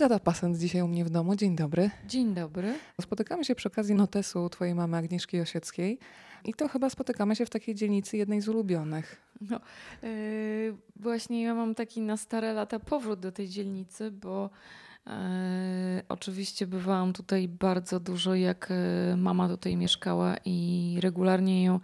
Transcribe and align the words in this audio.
Agata 0.00 0.18
Pasent 0.18 0.56
dzisiaj 0.56 0.82
u 0.82 0.88
mnie 0.88 1.04
w 1.04 1.10
domu. 1.10 1.36
Dzień 1.36 1.56
dobry. 1.56 1.90
Dzień 2.06 2.34
dobry. 2.34 2.74
Spotykamy 3.00 3.44
się 3.44 3.54
przy 3.54 3.68
okazji 3.68 3.94
notesu 3.94 4.48
twojej 4.48 4.74
mamy 4.74 4.96
Agnieszki 4.96 5.40
Osieckiej 5.40 5.98
i 6.44 6.54
to 6.54 6.68
chyba 6.68 6.90
spotykamy 6.90 7.36
się 7.36 7.46
w 7.46 7.50
takiej 7.50 7.74
dzielnicy 7.74 8.16
jednej 8.16 8.40
z 8.40 8.48
ulubionych. 8.48 9.20
No, 9.40 9.60
yy, 10.02 10.76
właśnie 10.96 11.42
ja 11.42 11.54
mam 11.54 11.74
taki 11.74 12.00
na 12.00 12.16
stare 12.16 12.52
lata 12.52 12.78
powrót 12.78 13.20
do 13.20 13.32
tej 13.32 13.48
dzielnicy, 13.48 14.10
bo 14.10 14.50
yy, 15.06 15.12
oczywiście 16.08 16.66
bywałam 16.66 17.12
tutaj 17.12 17.48
bardzo 17.48 18.00
dużo, 18.00 18.34
jak 18.34 18.72
yy, 19.10 19.16
mama 19.16 19.48
tutaj 19.48 19.76
mieszkała 19.76 20.36
i 20.44 20.98
regularnie 21.02 21.64
ją 21.64 21.80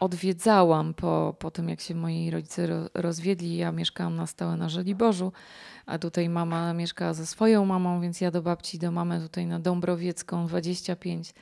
odwiedzałam 0.00 0.94
po, 0.94 1.34
po 1.38 1.50
tym, 1.50 1.68
jak 1.68 1.80
się 1.80 1.94
moi 1.94 2.30
rodzice 2.30 2.66
ro, 2.66 2.76
rozwiedli. 2.94 3.56
Ja 3.56 3.72
mieszkałam 3.72 4.16
na 4.16 4.26
stałe 4.26 4.56
na 4.56 4.68
Żoliborzu, 4.68 5.32
a 5.86 5.98
tutaj 5.98 6.28
mama 6.28 6.72
mieszkała 6.72 7.14
ze 7.14 7.26
swoją 7.26 7.64
mamą, 7.64 8.00
więc 8.00 8.20
ja 8.20 8.30
do 8.30 8.42
babci, 8.42 8.78
do 8.78 8.92
mamy 8.92 9.20
tutaj 9.20 9.46
na 9.46 9.60
Dąbrowiecką 9.60 10.46
25 10.46 11.34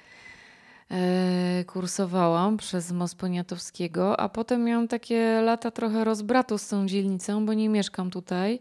e, 0.90 1.64
kursowałam 1.66 2.56
przez 2.56 2.92
Most 2.92 3.18
Poniatowskiego, 3.18 4.20
a 4.20 4.28
potem 4.28 4.64
miałam 4.64 4.88
takie 4.88 5.40
lata 5.40 5.70
trochę 5.70 6.04
rozbratu 6.04 6.58
z 6.58 6.68
tą 6.68 6.86
dzielnicą, 6.86 7.46
bo 7.46 7.54
nie 7.54 7.68
mieszkam 7.68 8.10
tutaj. 8.10 8.60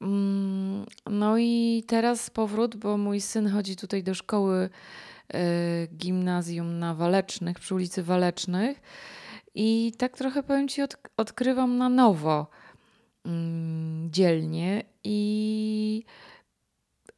Mm, 0.00 0.86
no 1.10 1.38
i 1.38 1.84
teraz 1.86 2.30
powrót, 2.30 2.76
bo 2.76 2.96
mój 2.96 3.20
syn 3.20 3.48
chodzi 3.48 3.76
tutaj 3.76 4.02
do 4.02 4.14
szkoły 4.14 4.70
gimnazjum 5.96 6.78
na 6.78 6.94
Walecznych, 6.94 7.58
przy 7.60 7.74
ulicy 7.74 8.02
Walecznych. 8.02 8.80
I 9.54 9.92
tak 9.98 10.16
trochę 10.16 10.42
powiem 10.42 10.68
Ci, 10.68 10.82
od, 10.82 10.96
odkrywam 11.16 11.78
na 11.78 11.88
nowo 11.88 12.46
mm, 13.26 14.08
dzielnie 14.12 14.84
i 15.04 16.04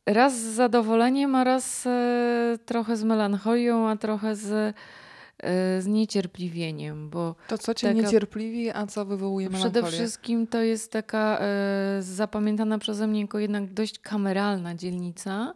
raz 0.06 0.38
z 0.40 0.54
zadowoleniem, 0.54 1.34
a 1.34 1.44
raz 1.44 1.86
e, 1.86 2.58
trochę 2.66 2.96
z 2.96 3.04
melancholią, 3.04 3.88
a 3.88 3.96
trochę 3.96 4.36
z, 4.36 4.52
e, 5.38 5.82
z 5.82 5.86
niecierpliwieniem, 5.86 7.10
bo 7.10 7.34
To 7.48 7.58
co 7.58 7.74
cię 7.74 7.86
Taka- 7.88 8.00
niecierpliwi, 8.00 8.70
a 8.70 8.86
co 8.86 9.04
wywołuje 9.04 9.48
przede 9.50 9.64
melancholię? 9.68 9.92
wszystkim 9.98 10.46
to 10.46 10.62
jest 10.62 10.92
taka 10.92 11.38
e, 11.40 11.46
zapamiętana 12.02 12.78
przeze 12.78 13.06
mnie 13.06 13.20
jako 13.20 13.38
jednak 13.38 13.72
dość 13.72 13.98
kameralna 13.98 14.74
dzielnica 14.74 15.54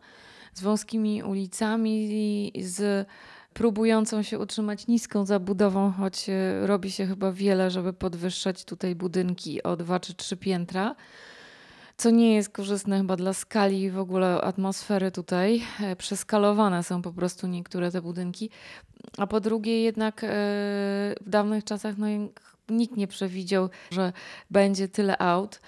z 0.59 0.63
wąskimi 0.63 1.23
ulicami 1.23 2.53
z 2.61 3.07
próbującą 3.55 4.23
się 4.23 4.39
utrzymać 4.39 4.87
niską 4.87 5.27
zabudową, 5.27 5.93
choć 5.93 6.29
e, 6.29 6.67
robi 6.67 6.91
się 6.91 7.07
chyba 7.07 7.33
wiele, 7.33 7.71
żeby 7.71 7.93
podwyższać 7.93 8.65
tutaj 8.65 8.95
budynki 8.95 9.63
o 9.63 9.77
dwa 9.77 10.01
czy 10.01 10.15
trzy 10.15 10.37
piętra. 10.37 10.95
Co 11.97 12.11
nie 12.11 12.35
jest 12.35 12.51
korzystne 12.51 12.99
chyba 12.99 13.17
dla 13.17 13.33
skali 13.33 13.83
i 13.83 13.91
w 13.91 13.99
ogóle 13.99 14.41
atmosfery 14.41 15.11
tutaj. 15.11 15.63
E, 15.81 15.97
Przeskalowane 15.97 16.83
są 16.83 17.03
po 17.03 17.13
prostu 17.13 17.47
niektóre 17.47 17.91
te 17.91 18.03
budynki. 18.03 18.51
A 19.19 19.27
po 19.27 19.41
drugie, 19.41 19.83
jednak 19.83 20.25
e, 20.25 20.29
w 21.21 21.29
dawnych 21.29 21.65
czasach 21.65 21.99
no, 21.99 22.07
nikt 22.69 22.97
nie 22.97 23.09
przewidział, 23.09 23.69
że 23.91 24.13
będzie 24.51 24.89
tyle 24.89 25.19
aut. 25.19 25.61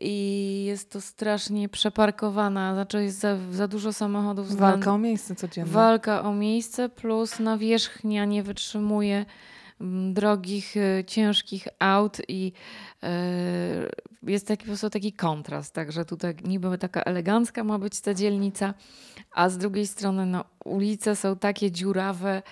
I 0.00 0.64
jest 0.66 0.90
to 0.90 1.00
strasznie 1.00 1.68
przeparkowana, 1.68 2.74
znaczy 2.74 3.02
jest 3.04 3.18
za, 3.18 3.36
za 3.50 3.68
dużo 3.68 3.92
samochodów. 3.92 4.56
Walka 4.56 4.92
o 4.92 4.98
miejsce 4.98 5.34
codzienne. 5.34 5.72
Walka 5.72 6.22
o 6.22 6.34
miejsce, 6.34 6.88
plus 6.88 7.38
nawierzchnia 7.38 8.24
nie 8.24 8.42
wytrzymuje 8.42 9.26
mm, 9.80 10.14
drogich, 10.14 10.76
e, 10.76 11.04
ciężkich 11.04 11.68
aut 11.78 12.18
i 12.28 12.52
e, 13.02 13.08
jest 14.22 14.46
taki 14.48 14.62
po 14.62 14.66
prostu 14.66 14.90
taki 14.90 15.12
kontrast, 15.12 15.74
także 15.74 16.04
tutaj 16.04 16.34
niby 16.44 16.78
taka 16.78 17.02
elegancka 17.02 17.64
ma 17.64 17.78
być 17.78 18.00
ta 18.00 18.14
dzielnica, 18.14 18.74
a 19.34 19.48
z 19.48 19.58
drugiej 19.58 19.86
strony 19.86 20.26
no, 20.26 20.44
ulice 20.64 21.16
są 21.16 21.36
takie 21.36 21.70
dziurawe, 21.70 22.42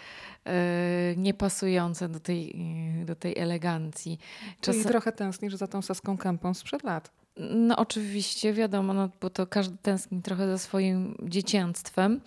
e, 0.44 1.14
niepasujące 1.16 2.08
do 2.08 2.20
tej, 2.20 2.56
e, 3.02 3.04
do 3.04 3.14
tej 3.14 3.38
elegancji. 3.38 4.18
Czas- 4.60 4.82
trochę 4.82 5.12
tęsknisz 5.12 5.54
za 5.54 5.66
tą 5.66 5.82
saską 5.82 6.18
kępą 6.18 6.54
sprzed 6.54 6.82
lat. 6.84 7.25
No 7.36 7.76
oczywiście, 7.76 8.52
wiadomo, 8.52 8.94
no, 8.94 9.08
bo 9.20 9.30
to 9.30 9.46
każdy 9.46 9.76
tęskni 9.82 10.22
trochę 10.22 10.46
za 10.46 10.58
swoim 10.58 11.16
dziecięctwem. 11.22 12.20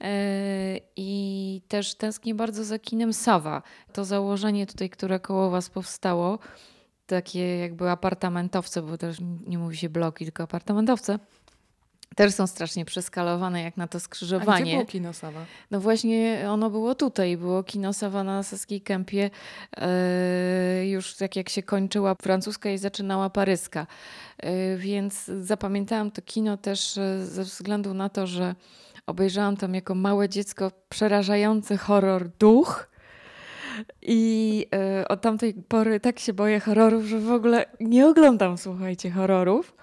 E, 0.00 0.80
I 0.96 1.62
też 1.68 1.94
tęsknię 1.94 2.34
bardzo 2.34 2.64
za 2.64 2.78
kinem 2.78 3.12
Sawa. 3.12 3.62
To 3.92 4.04
założenie 4.04 4.66
tutaj, 4.66 4.90
które 4.90 5.20
koło 5.20 5.50
Was 5.50 5.70
powstało, 5.70 6.38
takie 7.06 7.58
jakby 7.58 7.90
apartamentowce, 7.90 8.82
bo 8.82 8.98
też 8.98 9.18
nie 9.46 9.58
mówi 9.58 9.76
się 9.76 9.88
bloki, 9.88 10.24
tylko 10.24 10.42
apartamentowce, 10.42 11.18
też 12.18 12.34
są 12.34 12.46
strasznie 12.46 12.84
przeskalowane 12.84 13.62
jak 13.62 13.76
na 13.76 13.86
to 13.86 13.90
A 13.90 13.98
gdzie 13.98 14.04
skrzyżowanie. 14.04 14.72
było 14.72 14.86
kino 14.86 15.12
Sawa? 15.12 15.40
No 15.70 15.80
właśnie 15.80 16.46
ono 16.48 16.70
było 16.70 16.94
tutaj, 16.94 17.36
było 17.36 17.62
kino 17.62 17.92
Sawa 17.92 18.24
na 18.24 18.42
Saskiej 18.42 18.80
Kępie, 18.80 19.30
e, 19.76 20.86
już 20.86 21.14
tak 21.14 21.36
jak 21.36 21.48
się 21.48 21.62
kończyła 21.62 22.14
francuska 22.22 22.70
i 22.70 22.78
zaczynała 22.78 23.30
paryska. 23.30 23.86
E, 24.38 24.76
więc 24.76 25.24
zapamiętałam 25.24 26.10
to 26.10 26.22
kino 26.22 26.56
też 26.56 26.98
e, 26.98 27.26
ze 27.26 27.44
względu 27.44 27.94
na 27.94 28.08
to, 28.08 28.26
że 28.26 28.54
obejrzałam 29.06 29.56
tam 29.56 29.74
jako 29.74 29.94
małe 29.94 30.28
dziecko 30.28 30.70
przerażający 30.88 31.76
horror 31.76 32.28
Duch. 32.38 32.88
I 34.02 34.66
e, 34.74 35.08
od 35.08 35.20
tamtej 35.20 35.54
pory 35.54 36.00
tak 36.00 36.18
się 36.18 36.32
boję 36.32 36.60
horrorów, 36.60 37.04
że 37.04 37.20
w 37.20 37.32
ogóle 37.32 37.66
nie 37.80 38.06
oglądam, 38.06 38.58
słuchajcie, 38.58 39.10
horrorów. 39.10 39.74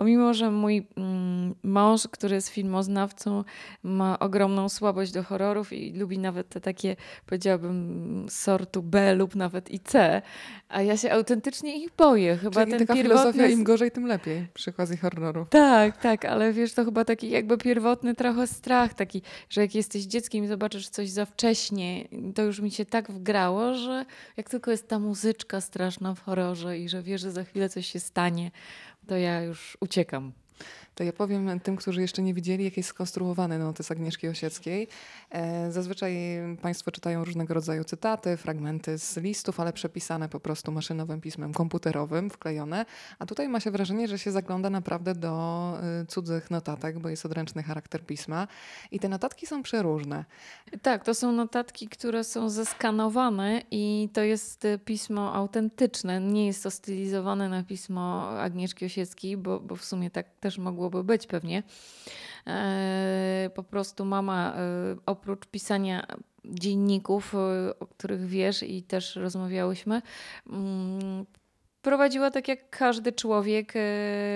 Pomimo, 0.00 0.34
że 0.34 0.50
mój 0.50 0.86
mm, 0.96 1.54
mąż, 1.62 2.08
który 2.08 2.34
jest 2.34 2.48
filmoznawcą, 2.48 3.44
ma 3.82 4.18
ogromną 4.18 4.68
słabość 4.68 5.12
do 5.12 5.22
horrorów 5.22 5.72
i 5.72 5.92
lubi 5.92 6.18
nawet 6.18 6.48
te 6.48 6.60
takie, 6.60 6.96
powiedziałabym, 7.26 8.26
sortu 8.30 8.82
B 8.82 9.14
lub 9.14 9.34
nawet 9.34 9.70
i 9.70 9.80
C, 9.80 10.22
a 10.68 10.82
ja 10.82 10.96
się 10.96 11.12
autentycznie 11.12 11.84
ich 11.84 11.90
boję. 11.96 12.36
Chyba 12.36 12.60
Czyli 12.60 12.70
ten 12.70 12.80
taka 12.80 12.94
pierwotny... 12.94 13.32
filozofia 13.32 13.46
im 13.46 13.64
gorzej, 13.64 13.90
tym 13.90 14.06
lepiej 14.06 14.46
przy 14.54 14.70
okazji 14.70 14.96
horroru. 14.96 15.46
Tak, 15.50 15.96
tak, 15.96 16.24
ale 16.24 16.52
wiesz, 16.52 16.74
to 16.74 16.84
chyba 16.84 17.04
taki 17.04 17.30
jakby 17.30 17.58
pierwotny 17.58 18.14
trochę 18.14 18.46
strach, 18.46 18.94
taki, 18.94 19.22
że 19.50 19.60
jak 19.60 19.74
jesteś 19.74 20.02
dzieckiem 20.02 20.44
i 20.44 20.48
zobaczysz 20.48 20.88
coś 20.88 21.10
za 21.10 21.26
wcześnie, 21.26 22.08
to 22.34 22.42
już 22.42 22.60
mi 22.60 22.70
się 22.70 22.84
tak 22.84 23.10
wgrało, 23.10 23.74
że 23.74 24.04
jak 24.36 24.50
tylko 24.50 24.70
jest 24.70 24.88
ta 24.88 24.98
muzyczka 24.98 25.60
straszna 25.60 26.14
w 26.14 26.20
horrorze 26.20 26.78
i 26.78 26.88
że 26.88 27.02
wiesz, 27.02 27.20
że 27.20 27.32
za 27.32 27.44
chwilę 27.44 27.68
coś 27.68 27.86
się 27.86 28.00
stanie, 28.00 28.50
to 29.10 29.16
ja 29.16 29.42
już 29.42 29.76
uciekam. 29.80 30.32
To 31.00 31.04
ja 31.04 31.12
powiem 31.12 31.60
tym, 31.60 31.76
którzy 31.76 32.00
jeszcze 32.00 32.22
nie 32.22 32.34
widzieli, 32.34 32.64
jak 32.64 32.76
jest 32.76 32.88
skonstruowany 32.88 33.58
notes 33.58 33.90
Agnieszki 33.90 34.28
Osieckiej. 34.28 34.88
E, 35.30 35.72
Zazwyczaj 35.72 36.16
Państwo 36.62 36.90
czytają 36.90 37.24
różnego 37.24 37.54
rodzaju 37.54 37.84
cytaty, 37.84 38.36
fragmenty 38.36 38.98
z 38.98 39.16
listów, 39.16 39.60
ale 39.60 39.72
przepisane 39.72 40.28
po 40.28 40.40
prostu 40.40 40.72
maszynowym 40.72 41.20
pismem 41.20 41.52
komputerowym, 41.52 42.30
wklejone. 42.30 42.86
A 43.18 43.26
tutaj 43.26 43.48
ma 43.48 43.60
się 43.60 43.70
wrażenie, 43.70 44.08
że 44.08 44.18
się 44.18 44.32
zagląda 44.32 44.70
naprawdę 44.70 45.14
do 45.14 45.74
y, 46.02 46.06
cudzych 46.06 46.50
notatek, 46.50 46.98
bo 46.98 47.08
jest 47.08 47.26
odręczny 47.26 47.62
charakter 47.62 48.06
pisma. 48.06 48.48
I 48.90 49.00
te 49.00 49.08
notatki 49.08 49.46
są 49.46 49.62
przeróżne. 49.62 50.24
Tak, 50.82 51.04
to 51.04 51.14
są 51.14 51.32
notatki, 51.32 51.88
które 51.88 52.24
są 52.24 52.50
zeskanowane 52.50 53.62
i 53.70 54.08
to 54.12 54.22
jest 54.22 54.64
e, 54.64 54.78
pismo 54.78 55.34
autentyczne. 55.34 56.20
Nie 56.20 56.46
jest 56.46 56.62
to 56.62 56.70
stylizowane 56.70 57.48
na 57.48 57.62
pismo 57.62 58.28
Agnieszki 58.28 58.84
Osieckiej, 58.84 59.36
bo, 59.36 59.60
bo 59.60 59.76
w 59.76 59.84
sumie 59.84 60.10
tak 60.10 60.26
też 60.40 60.58
mogłoby 60.90 61.12
być 61.12 61.26
pewnie. 61.26 61.62
E, 62.46 63.50
po 63.54 63.62
prostu 63.62 64.04
mama 64.04 64.54
e, 64.56 64.96
oprócz 65.06 65.46
pisania 65.46 66.06
dzienników, 66.44 67.34
e, 67.34 67.38
o 67.78 67.86
których 67.86 68.26
wiesz 68.26 68.62
i 68.62 68.82
też 68.82 69.16
rozmawiałyśmy, 69.16 70.02
mm, 70.46 71.26
prowadziła 71.82 72.30
tak 72.30 72.48
jak 72.48 72.70
każdy 72.70 73.12
człowiek 73.12 73.70
e, 73.70 73.72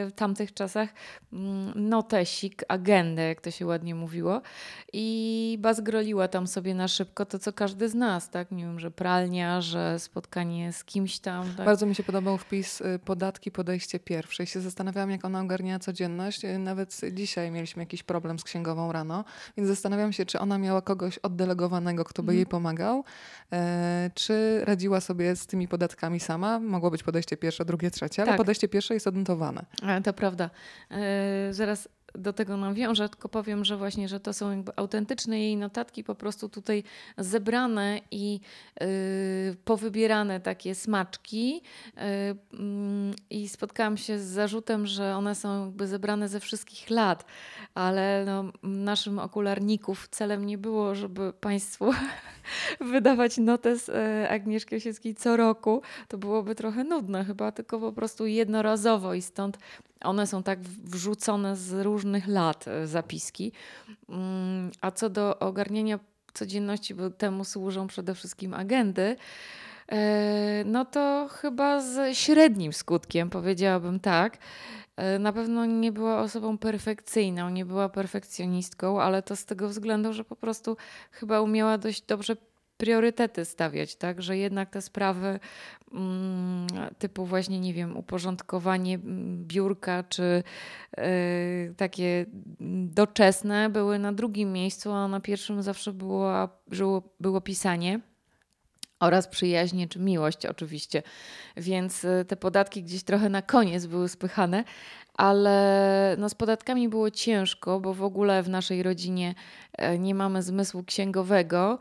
w 0.06 0.10
tamtych 0.16 0.54
czasach 0.54 0.88
mm, 1.32 1.88
notesik, 1.88 2.62
agendę, 2.68 3.22
jak 3.22 3.40
to 3.40 3.50
się 3.50 3.66
ładnie 3.66 3.94
mówiło 3.94 4.40
i 4.92 5.58
bazgroliła 5.60 6.28
tam 6.28 6.46
sobie 6.46 6.74
na 6.74 6.88
szybko 6.88 7.26
to, 7.26 7.38
co 7.38 7.52
każdy 7.52 7.88
z 7.88 7.94
nas, 7.94 8.30
tak? 8.30 8.50
Nie 8.50 8.64
wiem, 8.64 8.80
że 8.80 8.90
pralnia, 8.90 9.60
że 9.60 9.98
spotkanie 9.98 10.72
z 10.72 10.84
kimś 10.84 11.18
tam. 11.18 11.54
Tak? 11.56 11.66
Bardzo 11.66 11.86
mi 11.86 11.94
się 11.94 12.02
podobał 12.02 12.38
wpis 12.38 12.80
y, 12.80 12.98
podatki, 13.04 13.50
podejście 13.50 14.00
pierwsze. 14.00 14.42
I 14.42 14.46
się 14.46 14.60
zastanawiałam, 14.60 15.10
jak 15.10 15.24
ona 15.24 15.40
ogarnia 15.40 15.78
codzienność. 15.78 16.44
Y, 16.44 16.58
Nawet 16.58 17.00
dzisiaj 17.12 17.50
mieliśmy 17.50 17.82
jakiś 17.82 18.02
problem 18.02 18.38
z 18.38 18.44
księgową 18.44 18.92
rano, 18.92 19.24
więc 19.56 19.68
zastanawiam 19.68 20.12
się, 20.12 20.26
czy 20.26 20.38
ona 20.38 20.58
miała 20.58 20.82
kogoś 20.82 21.18
oddelegowanego, 21.18 22.04
kto 22.04 22.22
by 22.22 22.26
Mhm. 22.32 22.36
jej 22.36 22.46
pomagał, 22.46 23.04
e, 23.52 24.10
czy 24.14 24.60
radziła 24.64 25.00
sobie 25.00 25.36
z 25.36 25.46
tymi 25.46 25.68
podatkami 25.68 26.20
sama. 26.20 26.60
Mogło 26.60 26.90
być 26.90 27.02
podejście 27.02 27.33
pierwsze, 27.36 27.64
drugie, 27.64 27.90
trzecie, 27.90 28.22
ale 28.22 28.30
Tak. 28.30 28.36
podejście 28.36 28.68
pierwsze 28.68 28.94
jest 28.94 29.06
odnotowane. 29.06 29.64
To 30.04 30.12
prawda. 30.12 30.50
E, 30.90 31.48
zaraz 31.50 31.88
do 32.18 32.32
tego 32.32 32.56
nawiążę, 32.56 33.08
tylko 33.08 33.28
powiem, 33.28 33.64
że 33.64 33.76
właśnie, 33.76 34.08
że 34.08 34.20
to 34.20 34.32
są 34.32 34.50
jakby 34.50 34.72
autentyczne 34.76 35.40
jej 35.40 35.56
notatki, 35.56 36.04
po 36.04 36.14
prostu 36.14 36.48
tutaj 36.48 36.82
zebrane 37.18 38.00
i 38.10 38.40
yy, 38.80 38.86
powybierane 39.64 40.40
takie 40.40 40.74
smaczki. 40.74 41.62
Yy, 41.96 42.02
I 43.30 43.48
spotkałam 43.48 43.96
się 43.96 44.18
z 44.18 44.24
zarzutem, 44.24 44.86
że 44.86 45.16
one 45.16 45.34
są 45.34 45.64
jakby 45.64 45.86
zebrane 45.86 46.28
ze 46.28 46.40
wszystkich 46.40 46.90
lat, 46.90 47.24
ale 47.74 48.24
no, 48.26 48.44
naszym 48.62 49.18
okularników 49.18 50.08
celem 50.08 50.46
nie 50.46 50.58
było, 50.58 50.94
żeby 50.94 51.32
Państwu 51.32 51.90
wydawać 52.92 53.38
notę 53.38 53.78
z 53.78 53.88
e, 53.88 54.28
Agnieszki 54.30 54.76
Osieckiej 54.76 55.14
co 55.14 55.36
roku. 55.36 55.82
To 56.08 56.18
byłoby 56.18 56.54
trochę 56.54 56.84
nudne 56.84 57.24
chyba, 57.24 57.52
tylko 57.52 57.80
po 57.80 57.92
prostu 57.92 58.26
jednorazowo 58.26 59.14
i 59.14 59.22
stąd 59.22 59.58
one 60.04 60.26
są 60.26 60.42
tak 60.42 60.60
wrzucone 60.60 61.56
z 61.56 61.72
różnych 61.72 62.03
lat 62.26 62.68
e, 62.68 62.86
zapiski. 62.86 63.52
Mm, 64.08 64.70
a 64.80 64.90
co 64.90 65.10
do 65.10 65.38
ogarniania 65.38 65.98
codzienności, 66.34 66.94
bo 66.94 67.10
temu 67.10 67.44
służą 67.44 67.86
przede 67.86 68.14
wszystkim 68.14 68.54
agendy, 68.54 69.16
e, 69.92 70.64
no 70.66 70.84
to 70.84 71.28
chyba 71.32 71.80
z 71.80 72.16
średnim 72.16 72.72
skutkiem, 72.72 73.30
powiedziałabym 73.30 74.00
tak. 74.00 74.38
E, 74.96 75.18
na 75.18 75.32
pewno 75.32 75.66
nie 75.66 75.92
była 75.92 76.20
osobą 76.20 76.58
perfekcyjną, 76.58 77.50
nie 77.50 77.64
była 77.64 77.88
perfekcjonistką, 77.88 79.02
ale 79.02 79.22
to 79.22 79.36
z 79.36 79.44
tego 79.44 79.68
względu, 79.68 80.12
że 80.12 80.24
po 80.24 80.36
prostu 80.36 80.76
chyba 81.10 81.40
umiała 81.40 81.78
dość 81.78 82.02
dobrze 82.02 82.36
priorytety 82.76 83.44
stawiać, 83.44 83.96
tak, 83.96 84.22
że 84.22 84.36
jednak 84.36 84.70
te 84.70 84.82
sprawy 84.82 85.40
mm, 85.92 86.66
typu 86.98 87.26
właśnie, 87.26 87.60
nie 87.60 87.74
wiem, 87.74 87.96
uporządkowanie 87.96 88.94
mm, 88.94 89.44
biurka 89.46 90.04
czy 90.08 90.42
y, 90.98 91.74
takie 91.76 92.26
doczesne 92.86 93.70
były 93.70 93.98
na 93.98 94.12
drugim 94.12 94.52
miejscu, 94.52 94.92
a 94.92 95.08
na 95.08 95.20
pierwszym 95.20 95.62
zawsze 95.62 95.92
było, 95.92 96.48
było, 97.20 97.40
pisanie 97.40 98.00
oraz 99.00 99.28
przyjaźnie 99.28 99.88
czy 99.88 99.98
miłość 99.98 100.46
oczywiście. 100.46 101.02
Więc 101.56 102.04
y, 102.04 102.24
te 102.28 102.36
podatki 102.36 102.82
gdzieś 102.82 103.02
trochę 103.02 103.28
na 103.28 103.42
koniec 103.42 103.86
były 103.86 104.08
spychane, 104.08 104.64
ale 105.14 106.16
no 106.18 106.28
z 106.28 106.34
podatkami 106.34 106.88
było 106.88 107.10
ciężko, 107.10 107.80
bo 107.80 107.94
w 107.94 108.02
ogóle 108.02 108.42
w 108.42 108.48
naszej 108.48 108.82
rodzinie 108.82 109.34
e, 109.72 109.98
nie 109.98 110.14
mamy 110.14 110.42
zmysłu 110.42 110.84
księgowego, 110.84 111.78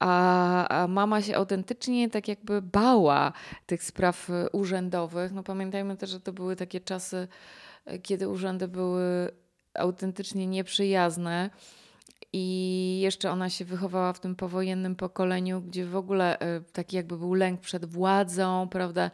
a, 0.00 0.86
mama 0.88 1.22
się 1.22 1.36
autentycznie 1.36 2.10
tak 2.10 2.28
jakby 2.28 2.62
bała 2.62 3.32
tych 3.66 3.84
spraw 3.84 4.30
y, 4.30 4.50
urzędowych. 4.52 5.32
No 5.32 5.42
pamiętajmy 5.42 5.96
też, 5.96 6.10
że 6.10 6.20
to 6.20 6.32
były 6.32 6.56
takie 6.56 6.80
czasy, 6.80 7.28
y, 7.92 7.98
kiedy 7.98 8.28
urzędy 8.28 8.68
były 8.68 9.30
autentycznie 9.74 10.46
nieprzyjazne. 10.46 11.50
I 12.32 13.00
jeszcze 13.00 13.30
ona 13.30 13.50
się 13.50 13.64
wychowała 13.64 14.12
w 14.12 14.20
tym 14.20 14.36
powojennym 14.36 14.96
pokoleniu, 14.96 15.60
gdzie 15.60 15.86
w 15.86 15.96
ogóle 15.96 16.38
y, 16.40 16.62
taki 16.72 16.96
jakby 16.96 17.18
był 17.18 17.34
lęk 17.34 17.60
przed 17.60 17.84
władzą, 17.84 18.68
prawda? 18.68 19.10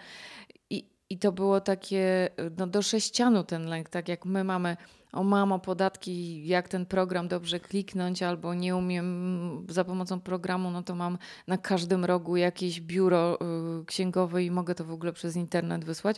I, 1.10 1.18
to 1.18 1.32
było 1.32 1.60
takie, 1.60 2.30
no 2.58 2.66
do 2.66 2.82
sześcianu 2.82 3.44
ten 3.44 3.66
lęk, 3.66 3.88
tak 3.88 4.08
jak 4.08 4.24
my 4.24 4.44
mamy 4.44 4.76
o 5.12 5.24
mamo, 5.24 5.58
podatki, 5.58 6.46
jak 6.46 6.68
ten 6.68 6.86
program 6.86 7.28
dobrze 7.28 7.60
kliknąć, 7.60 8.22
albo 8.22 8.54
nie 8.54 8.76
umiem 8.76 9.66
za 9.68 9.84
pomocą 9.84 10.20
programu, 10.20 10.70
no 10.70 10.82
to 10.82 10.94
mam 10.94 11.18
na 11.46 11.58
każdym 11.58 12.04
rogu 12.04 12.36
jakieś 12.36 12.80
biuro 12.80 13.38
y, 13.80 13.84
księgowe 13.84 14.44
i 14.44 14.50
mogę 14.50 14.74
to 14.74 14.84
w 14.84 14.92
ogóle 14.92 15.12
przez 15.12 15.36
internet 15.36 15.84
wysłać. 15.84 16.16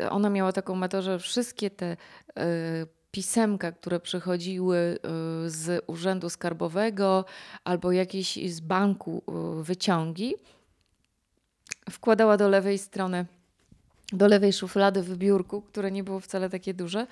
Y, 0.00 0.10
ona 0.10 0.30
miała 0.30 0.52
taką 0.52 0.74
metodę, 0.74 1.02
że 1.02 1.18
wszystkie 1.18 1.70
te 1.70 1.92
y, 1.92 2.36
pisemka, 3.10 3.72
które 3.72 4.00
przychodziły 4.00 4.98
z 5.46 5.84
urzędu 5.86 6.30
skarbowego 6.30 7.24
albo 7.64 7.92
jakieś 7.92 8.52
z 8.52 8.60
banku 8.60 9.22
wyciągi, 9.62 10.34
wkładała 11.90 12.36
do 12.36 12.48
lewej 12.48 12.78
strony, 12.78 13.26
do 14.12 14.28
lewej 14.28 14.52
szuflady 14.52 15.02
w 15.02 15.16
biurku, 15.16 15.62
które 15.62 15.90
nie 15.90 16.04
było 16.04 16.20
wcale 16.20 16.50
takie 16.50 16.74
duże 16.74 17.06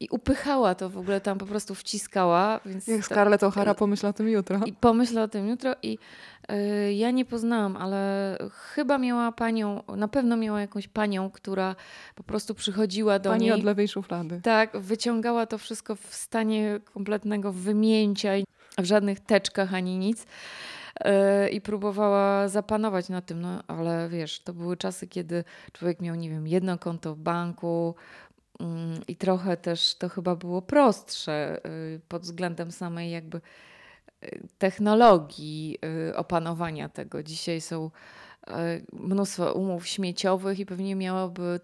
i 0.00 0.08
upychała 0.10 0.74
to 0.74 0.90
w 0.90 0.98
ogóle 0.98 1.20
tam 1.20 1.38
po 1.38 1.46
prostu 1.46 1.74
wciskała. 1.74 2.60
Więc 2.66 2.86
Jak 2.86 3.04
Scarlett 3.04 3.42
O'Hara 3.42 3.74
pomyśla 3.74 4.08
o 4.08 4.12
tym 4.12 4.28
jutro. 4.28 4.60
I 4.66 4.72
pomyślę 4.72 5.22
o 5.22 5.28
tym 5.28 5.48
jutro 5.48 5.74
i 5.82 5.98
y, 6.52 6.92
ja 6.92 7.10
nie 7.10 7.24
poznałam, 7.24 7.76
ale 7.76 8.38
chyba 8.74 8.98
miała 8.98 9.32
panią, 9.32 9.82
na 9.96 10.08
pewno 10.08 10.36
miała 10.36 10.60
jakąś 10.60 10.88
panią, 10.88 11.30
która 11.30 11.76
po 12.14 12.22
prostu 12.22 12.54
przychodziła 12.54 13.18
do 13.18 13.30
Pani 13.30 13.44
niej. 13.44 13.52
od 13.52 13.62
lewej 13.62 13.88
szuflady. 13.88 14.40
Tak, 14.42 14.78
wyciągała 14.78 15.46
to 15.46 15.58
wszystko 15.58 15.96
w 15.96 16.14
stanie 16.14 16.80
kompletnego 16.94 17.52
wymięcia 17.52 18.30
w 18.78 18.84
żadnych 18.84 19.20
teczkach 19.20 19.74
ani 19.74 19.98
nic 19.98 20.26
i 21.50 21.60
próbowała 21.60 22.48
zapanować 22.48 23.08
na 23.08 23.22
tym, 23.22 23.40
no 23.40 23.62
ale 23.66 24.08
wiesz, 24.08 24.40
to 24.40 24.52
były 24.52 24.76
czasy, 24.76 25.06
kiedy 25.06 25.44
człowiek 25.72 26.00
miał, 26.00 26.14
nie 26.14 26.30
wiem, 26.30 26.46
jedno 26.46 26.78
konto 26.78 27.14
w 27.14 27.18
banku, 27.18 27.94
Mm, 28.62 29.00
I 29.08 29.16
trochę 29.16 29.56
też 29.56 29.94
to 29.94 30.08
chyba 30.08 30.36
było 30.36 30.62
prostsze 30.62 31.60
y, 31.66 32.00
pod 32.08 32.22
względem 32.22 32.72
samej 32.72 33.10
jakby 33.10 33.40
y, 34.24 34.48
technologii 34.58 35.78
y, 36.10 36.16
opanowania 36.16 36.88
tego. 36.88 37.22
Dzisiaj 37.22 37.60
są 37.60 37.90
mnóstwo 38.92 39.52
umów 39.52 39.86
śmieciowych 39.86 40.58
i 40.58 40.66
pewnie 40.66 40.96
miałaby 40.96 41.60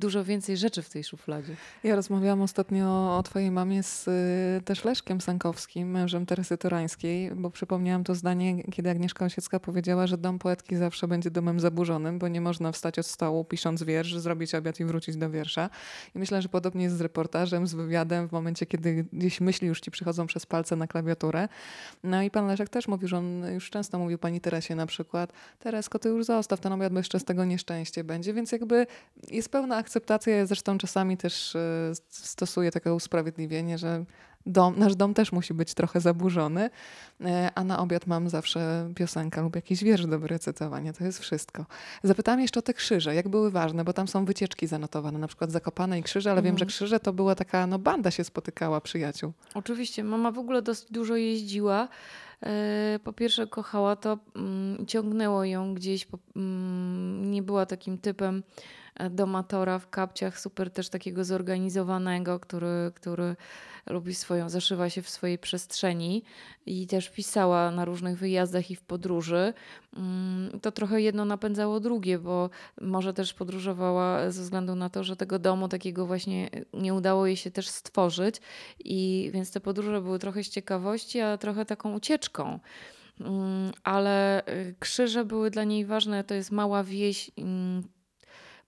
dużo 0.00 0.24
więcej 0.24 0.56
rzeczy 0.56 0.82
w 0.82 0.90
tej 0.90 1.04
szufladzie. 1.04 1.56
Ja 1.84 1.96
rozmawiałam 1.96 2.42
ostatnio 2.42 3.16
o 3.18 3.22
twojej 3.22 3.50
mamie 3.50 3.82
z 3.82 4.08
y, 4.08 4.62
też 4.64 4.84
Leszkiem 4.84 5.20
Sankowskim, 5.20 5.90
mężem 5.90 6.26
Teresy 6.26 6.58
Torańskiej, 6.58 7.30
bo 7.34 7.50
przypomniałam 7.50 8.04
to 8.04 8.14
zdanie, 8.14 8.62
kiedy 8.62 8.90
Agnieszka 8.90 9.24
Osiecka 9.24 9.60
powiedziała, 9.60 10.06
że 10.06 10.18
dom 10.18 10.38
poetki 10.38 10.76
zawsze 10.76 11.08
będzie 11.08 11.30
domem 11.30 11.60
zaburzonym, 11.60 12.18
bo 12.18 12.28
nie 12.28 12.40
można 12.40 12.72
wstać 12.72 12.98
od 12.98 13.06
stołu 13.06 13.44
pisząc 13.44 13.82
wiersz, 13.82 14.14
zrobić 14.14 14.54
obiad 14.54 14.80
i 14.80 14.84
wrócić 14.84 15.16
do 15.16 15.30
wiersza. 15.30 15.70
I 16.14 16.18
myślę, 16.18 16.42
że 16.42 16.48
podobnie 16.48 16.84
jest 16.84 16.96
z 16.96 17.00
reportażem, 17.00 17.66
z 17.66 17.74
wywiadem, 17.74 18.28
w 18.28 18.32
momencie, 18.32 18.66
kiedy 18.66 19.04
gdzieś 19.12 19.40
myśli 19.40 19.68
już 19.68 19.80
ci 19.80 19.90
przychodzą 19.90 20.26
przez 20.26 20.46
palce 20.46 20.76
na 20.76 20.86
klawiaturę. 20.86 21.48
No 22.04 22.22
i 22.22 22.30
pan 22.30 22.46
Leszek 22.46 22.68
też 22.68 22.88
mówił, 22.88 23.08
że 23.08 23.18
on 23.18 23.44
już 23.54 23.70
często 23.70 23.98
mówił 23.98 24.18
pani 24.18 24.40
Teresie 24.40 24.74
na 24.74 24.86
przykład, 24.86 25.32
Teresko, 25.58 25.98
ty 25.98 26.08
już 26.08 26.24
zostaw 26.24 26.60
ten 26.60 26.72
obiad, 26.72 26.92
bo 26.92 26.98
jeszcze 26.98 27.20
z 27.20 27.24
tego 27.24 27.44
nieszczęście 27.44 28.04
będzie. 28.04 28.34
Więc 28.34 28.52
jakby 28.52 28.86
jest 29.28 29.48
pełna 29.48 29.76
akceptacja. 29.90 30.36
Ja 30.36 30.46
zresztą 30.46 30.78
czasami 30.78 31.16
też 31.16 31.56
e, 31.56 31.92
stosuję 32.08 32.70
takie 32.70 32.94
usprawiedliwienie, 32.94 33.78
że 33.78 34.04
dom, 34.46 34.78
nasz 34.78 34.94
dom 34.94 35.14
też 35.14 35.32
musi 35.32 35.54
być 35.54 35.74
trochę 35.74 36.00
zaburzony, 36.00 36.70
e, 37.20 37.50
a 37.54 37.64
na 37.64 37.78
obiad 37.78 38.06
mam 38.06 38.28
zawsze 38.28 38.90
piosenkę 38.94 39.42
lub 39.42 39.56
jakiś 39.56 39.84
wiersz 39.84 40.06
do 40.06 40.18
recytowania. 40.18 40.92
To 40.92 41.04
jest 41.04 41.18
wszystko. 41.18 41.66
Zapytałam 42.02 42.40
jeszcze 42.40 42.60
o 42.60 42.62
te 42.62 42.74
krzyże, 42.74 43.14
jak 43.14 43.28
były 43.28 43.50
ważne, 43.50 43.84
bo 43.84 43.92
tam 43.92 44.08
są 44.08 44.24
wycieczki 44.24 44.66
zanotowane, 44.66 45.18
na 45.18 45.26
przykład 45.26 45.50
Zakopane 45.50 45.98
i 45.98 46.02
krzyże, 46.02 46.30
ale 46.30 46.38
mhm. 46.38 46.52
wiem, 46.52 46.58
że 46.58 46.66
krzyże 46.66 47.00
to 47.00 47.12
była 47.12 47.34
taka, 47.34 47.66
no 47.66 47.78
banda 47.78 48.10
się 48.10 48.24
spotykała 48.24 48.80
przyjaciół. 48.80 49.32
Oczywiście, 49.54 50.04
mama 50.04 50.32
w 50.32 50.38
ogóle 50.38 50.62
dość 50.62 50.92
dużo 50.92 51.16
jeździła. 51.16 51.88
E, 52.42 52.98
po 53.04 53.12
pierwsze 53.12 53.46
kochała 53.46 53.96
to, 53.96 54.18
mm, 54.36 54.86
ciągnęło 54.86 55.44
ją 55.44 55.74
gdzieś, 55.74 56.06
mm, 56.36 57.30
nie 57.30 57.42
była 57.42 57.66
takim 57.66 57.98
typem 57.98 58.42
domatora 59.10 59.78
w 59.78 59.90
kapciach, 59.90 60.40
super 60.40 60.70
też 60.70 60.88
takiego 60.88 61.24
zorganizowanego, 61.24 62.40
który, 62.40 62.92
który 62.94 63.36
lubi 63.86 64.14
swoją, 64.14 64.48
zaszywa 64.48 64.90
się 64.90 65.02
w 65.02 65.08
swojej 65.10 65.38
przestrzeni 65.38 66.22
i 66.66 66.86
też 66.86 67.10
pisała 67.10 67.70
na 67.70 67.84
różnych 67.84 68.18
wyjazdach 68.18 68.70
i 68.70 68.76
w 68.76 68.82
podróży. 68.82 69.52
Mm, 69.96 70.60
to 70.60 70.72
trochę 70.72 71.02
jedno 71.02 71.24
napędzało 71.24 71.80
drugie, 71.80 72.18
bo 72.18 72.50
może 72.80 73.14
też 73.14 73.34
podróżowała 73.34 74.30
ze 74.30 74.42
względu 74.42 74.74
na 74.74 74.90
to, 74.90 75.04
że 75.04 75.16
tego 75.16 75.38
domu 75.38 75.68
takiego 75.68 76.06
właśnie 76.06 76.50
nie 76.74 76.94
udało 76.94 77.26
jej 77.26 77.36
się 77.36 77.50
też 77.50 77.68
stworzyć 77.68 78.40
i 78.78 79.30
więc 79.34 79.52
te 79.52 79.60
podróże 79.60 80.00
były 80.00 80.18
trochę 80.18 80.44
z 80.44 80.48
ciekawości, 80.48 81.20
a 81.20 81.38
trochę 81.38 81.64
taką 81.64 81.94
ucieczką 81.94 82.60
mm, 83.20 83.72
ale 83.84 84.46
y, 84.48 84.74
krzyże 84.78 85.24
były 85.24 85.50
dla 85.50 85.64
niej 85.64 85.84
ważne. 85.84 86.24
To 86.24 86.34
jest 86.34 86.50
mała 86.50 86.84
wieś 86.84 87.30
mm, 87.38 87.82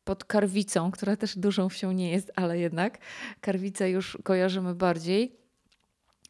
pod 0.05 0.25
Karwicą, 0.25 0.91
która 0.91 1.17
też 1.17 1.39
dużą 1.39 1.69
wsią 1.69 1.93
nie 1.93 2.11
jest, 2.11 2.33
ale 2.37 2.59
jednak 2.59 2.99
Karwicę 3.41 3.91
już 3.91 4.19
kojarzymy 4.25 4.75
bardziej. 4.75 5.43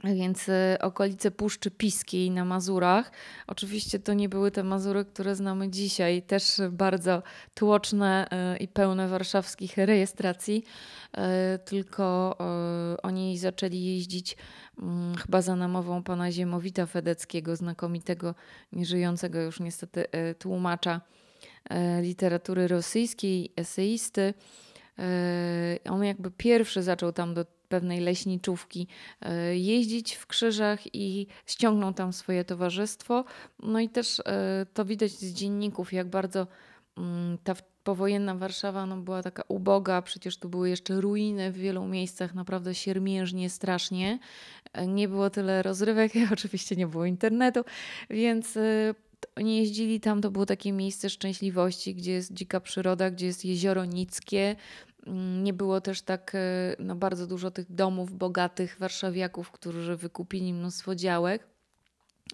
Więc 0.05 0.49
y, 0.49 0.77
okolice 0.81 1.31
Puszczy 1.31 1.71
Piskiej 1.71 2.31
na 2.31 2.45
Mazurach. 2.45 3.13
Oczywiście 3.47 3.99
to 3.99 4.15
nie 4.15 4.29
były 4.29 4.51
te 4.51 4.63
Mazury, 4.63 5.05
które 5.05 5.35
znamy 5.35 5.71
dzisiaj, 5.71 6.23
też 6.23 6.61
bardzo 6.71 7.23
tłoczne 7.55 8.29
y, 8.55 8.57
i 8.57 8.69
pełne 8.69 9.09
warszawskich 9.09 9.77
rejestracji, 9.77 10.65
y, 10.65 11.21
tylko 11.59 12.37
oni 13.03 13.39
zaczęli 13.39 13.85
jeździć 13.85 14.37
mm, 14.79 15.15
chyba 15.15 15.43
za 15.43 15.57
namową 15.57 16.03
pana 16.03 16.33
Ziemowita 16.33 16.87
Fedeckiego, 16.87 17.57
znakomitego, 17.57 18.35
nieżyjącego 18.73 19.41
już 19.41 19.61
niestety 19.61 20.07
tłumacza 20.39 21.01
literatury 22.01 22.69
rosyjskiej, 22.69 23.53
eseisty. 23.57 24.35
E, 24.99 25.79
on 25.91 26.05
jakby 26.05 26.31
pierwszy 26.31 26.83
zaczął 26.83 27.13
tam 27.13 27.35
do, 27.35 27.45
pewnej 27.73 28.01
leśniczówki 28.01 28.87
e, 29.21 29.57
jeździć 29.57 30.15
w 30.15 30.27
krzyżach 30.27 30.95
i 30.95 31.27
ściągnął 31.47 31.93
tam 31.93 32.13
swoje 32.13 32.45
towarzystwo. 32.45 33.25
No 33.63 33.81
i 33.81 33.89
też 33.89 34.21
e, 34.21 34.67
to 34.75 34.85
widać 34.85 35.11
z 35.11 35.33
dzienników, 35.33 35.93
jak 35.93 36.09
bardzo 36.09 36.47
mm, 36.99 37.39
ta 37.45 37.55
powojenna 37.85 38.35
Warszawa 38.35 38.87
no, 38.87 38.97
była 38.97 39.23
taka 39.23 39.43
uboga, 39.49 40.03
przecież 40.03 40.39
tu 40.39 40.49
były 40.49 40.69
jeszcze 40.71 41.01
ruiny 41.01 41.53
w 41.53 41.57
wielu 41.57 41.87
miejscach, 41.87 42.35
naprawdę 42.35 42.75
siermiężnie, 42.75 43.51
strasznie. 43.51 44.19
Nie 44.87 45.09
było 45.09 45.31
tyle 45.31 45.63
rozrywek, 45.63 46.13
oczywiście 46.33 46.77
nie 46.77 46.87
było 46.87 47.05
internetu, 47.05 47.65
więc 48.11 48.59
oni 49.37 49.57
jeździli 49.57 50.01
tam, 50.01 50.21
to 50.21 50.31
było 50.31 50.47
takie 50.47 50.73
miejsce 50.73 51.11
szczęśliwości, 51.11 51.95
gdzie 51.95 52.13
jest 52.13 52.33
dzika 52.33 52.61
przyroda, 52.61 53.11
gdzie 53.11 53.27
jest 53.27 53.45
jezioro 53.45 53.85
Nickie. 53.85 54.57
Mm, 55.07 55.45
nie 55.45 55.53
było 55.53 55.81
też 55.81 56.03
tak 56.03 56.33
e, 56.35 56.77
no, 56.79 56.97
bardzo 56.97 57.27
dużo 57.27 57.51
tych 57.51 57.73
domów 57.73 58.13
bogatych 58.13 58.77
warszawiaków, 58.79 59.51
którzy 59.51 59.97
wykupili 59.97 60.53
mnóstwo 60.55 60.95
działek. 60.95 61.47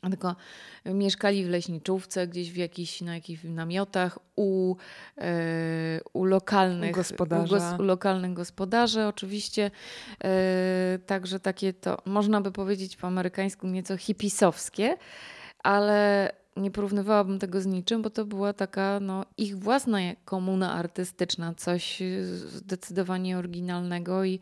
Tylko 0.02 0.36
mieszkali 0.84 1.44
w 1.44 1.48
leśniczówce, 1.48 2.26
gdzieś 2.26 2.52
w 2.52 2.56
jakichś, 2.56 3.00
na 3.00 3.14
jakichś 3.14 3.44
namiotach 3.44 4.18
u, 4.36 4.76
e, 5.18 6.00
u 6.12 6.24
lokalnych 6.24 6.92
gospodarza. 6.94 7.76
U, 7.78 7.82
u 7.82 7.84
lokalnych 7.84 8.32
gospodarzy. 8.32 9.06
Oczywiście 9.06 9.70
e, 10.24 10.98
także 11.06 11.40
takie 11.40 11.72
to, 11.72 11.98
można 12.04 12.40
by 12.40 12.52
powiedzieć 12.52 12.96
po 12.96 13.06
amerykańsku 13.06 13.66
nieco 13.66 13.96
hipisowskie, 13.96 14.96
ale 15.64 16.30
nie 16.58 16.70
porównywałabym 16.70 17.38
tego 17.38 17.60
z 17.60 17.66
niczym, 17.66 18.02
bo 18.02 18.10
to 18.10 18.24
była 18.24 18.52
taka 18.52 19.00
no, 19.00 19.24
ich 19.36 19.58
własna 19.58 19.98
komuna 20.24 20.72
artystyczna, 20.72 21.54
coś 21.54 22.02
zdecydowanie 22.46 23.38
oryginalnego 23.38 24.24
i 24.24 24.40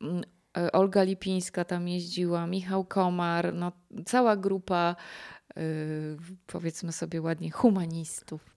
mm, 0.00 0.22
e, 0.56 0.72
Olga 0.72 1.02
Lipińska 1.02 1.64
tam 1.64 1.88
jeździła, 1.88 2.46
Michał 2.46 2.84
Komar, 2.84 3.54
no, 3.54 3.72
cała 4.06 4.36
grupa 4.36 4.96
yy, 5.56 5.62
powiedzmy 6.46 6.92
sobie 6.92 7.22
ładnie 7.22 7.50
humanistów. 7.50 8.51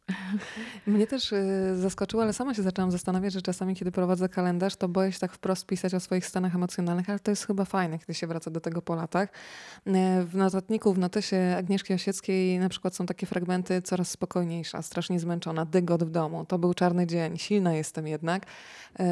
Mnie 0.88 1.08
też 1.08 1.32
y, 1.32 1.76
zaskoczyło, 1.76 2.24
ale 2.24 2.34
sama 2.34 2.54
się 2.54 2.64
zaczęłam 2.64 2.92
zastanawiać, 2.92 3.34
że 3.34 3.42
czasami, 3.42 3.76
kiedy 3.76 3.92
prowadzę 3.92 4.30
kalendarz, 4.30 4.76
to 4.76 4.88
boję 4.88 5.12
się 5.12 5.20
tak 5.20 5.32
wprost 5.32 5.66
pisać 5.66 5.94
o 5.94 6.00
swoich 6.00 6.26
stanach 6.26 6.56
emocjonalnych, 6.56 7.10
ale 7.10 7.20
to 7.20 7.32
jest 7.32 7.48
chyba 7.48 7.66
fajne, 7.66 8.00
kiedy 8.00 8.14
się 8.14 8.28
wraca 8.28 8.52
do 8.52 8.62
tego 8.62 8.82
po 8.82 8.96
latach. 8.96 9.30
Y, 9.30 9.92
w 10.26 10.36
notatniku, 10.36 10.94
w 10.94 11.00
notysie 11.00 11.56
Agnieszki 11.58 11.94
Osieckiej 11.94 12.60
na 12.60 12.70
przykład 12.70 12.96
są 12.96 13.06
takie 13.06 13.26
fragmenty 13.26 13.82
coraz 13.82 14.12
spokojniejsza, 14.12 14.82
strasznie 14.82 15.20
zmęczona, 15.20 15.66
dygot 15.66 16.04
w 16.04 16.10
domu, 16.10 16.46
to 16.46 16.60
był 16.60 16.74
czarny 16.74 17.08
dzień, 17.08 17.38
silna 17.38 17.74
jestem 17.74 18.08
jednak. 18.08 18.46
Y, 18.46 19.04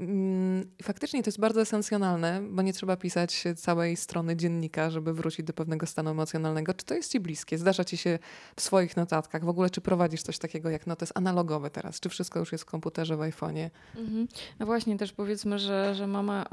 mm, 0.00 0.70
faktycznie 0.82 1.22
to 1.22 1.28
jest 1.28 1.40
bardzo 1.40 1.60
esencjonalne, 1.60 2.42
bo 2.50 2.62
nie 2.62 2.72
trzeba 2.72 2.96
pisać 2.96 3.44
całej 3.56 3.96
strony 3.96 4.36
dziennika, 4.36 4.90
żeby 4.90 5.12
wrócić 5.12 5.46
do 5.46 5.52
pewnego 5.52 5.86
stanu 5.86 6.10
emocjonalnego. 6.10 6.74
Czy 6.74 6.84
to 6.84 6.94
jest 6.94 7.12
ci 7.12 7.20
bliskie? 7.20 7.58
Zdarza 7.58 7.84
ci 7.84 7.96
się 7.96 8.18
w 8.56 8.60
swoich 8.60 8.96
notatkach? 8.96 9.44
W 9.44 9.48
ogóle 9.48 9.70
czy 9.70 9.80
prowadzisz 9.80 10.23
coś 10.24 10.38
takiego 10.38 10.70
jak 10.70 10.86
notes 10.86 11.12
analogowe 11.14 11.70
teraz? 11.70 12.00
Czy 12.00 12.08
wszystko 12.08 12.38
już 12.38 12.52
jest 12.52 12.64
w 12.64 12.66
komputerze, 12.66 13.16
w 13.16 13.20
iPhone'ie? 13.20 13.70
Mhm. 13.96 14.28
No 14.58 14.66
właśnie, 14.66 14.98
też 14.98 15.12
powiedzmy, 15.12 15.58
że, 15.58 15.94
że 15.94 16.06
mama 16.06 16.44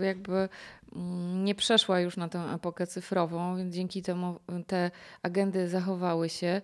jakby 0.00 0.48
mm, 0.96 1.44
nie 1.44 1.54
przeszła 1.54 2.00
już 2.00 2.16
na 2.16 2.28
tę 2.28 2.40
epokę 2.54 2.86
cyfrową, 2.86 3.56
więc 3.56 3.74
dzięki 3.74 4.02
temu 4.02 4.40
te 4.66 4.90
agendy 5.22 5.68
zachowały 5.68 6.28
się. 6.28 6.60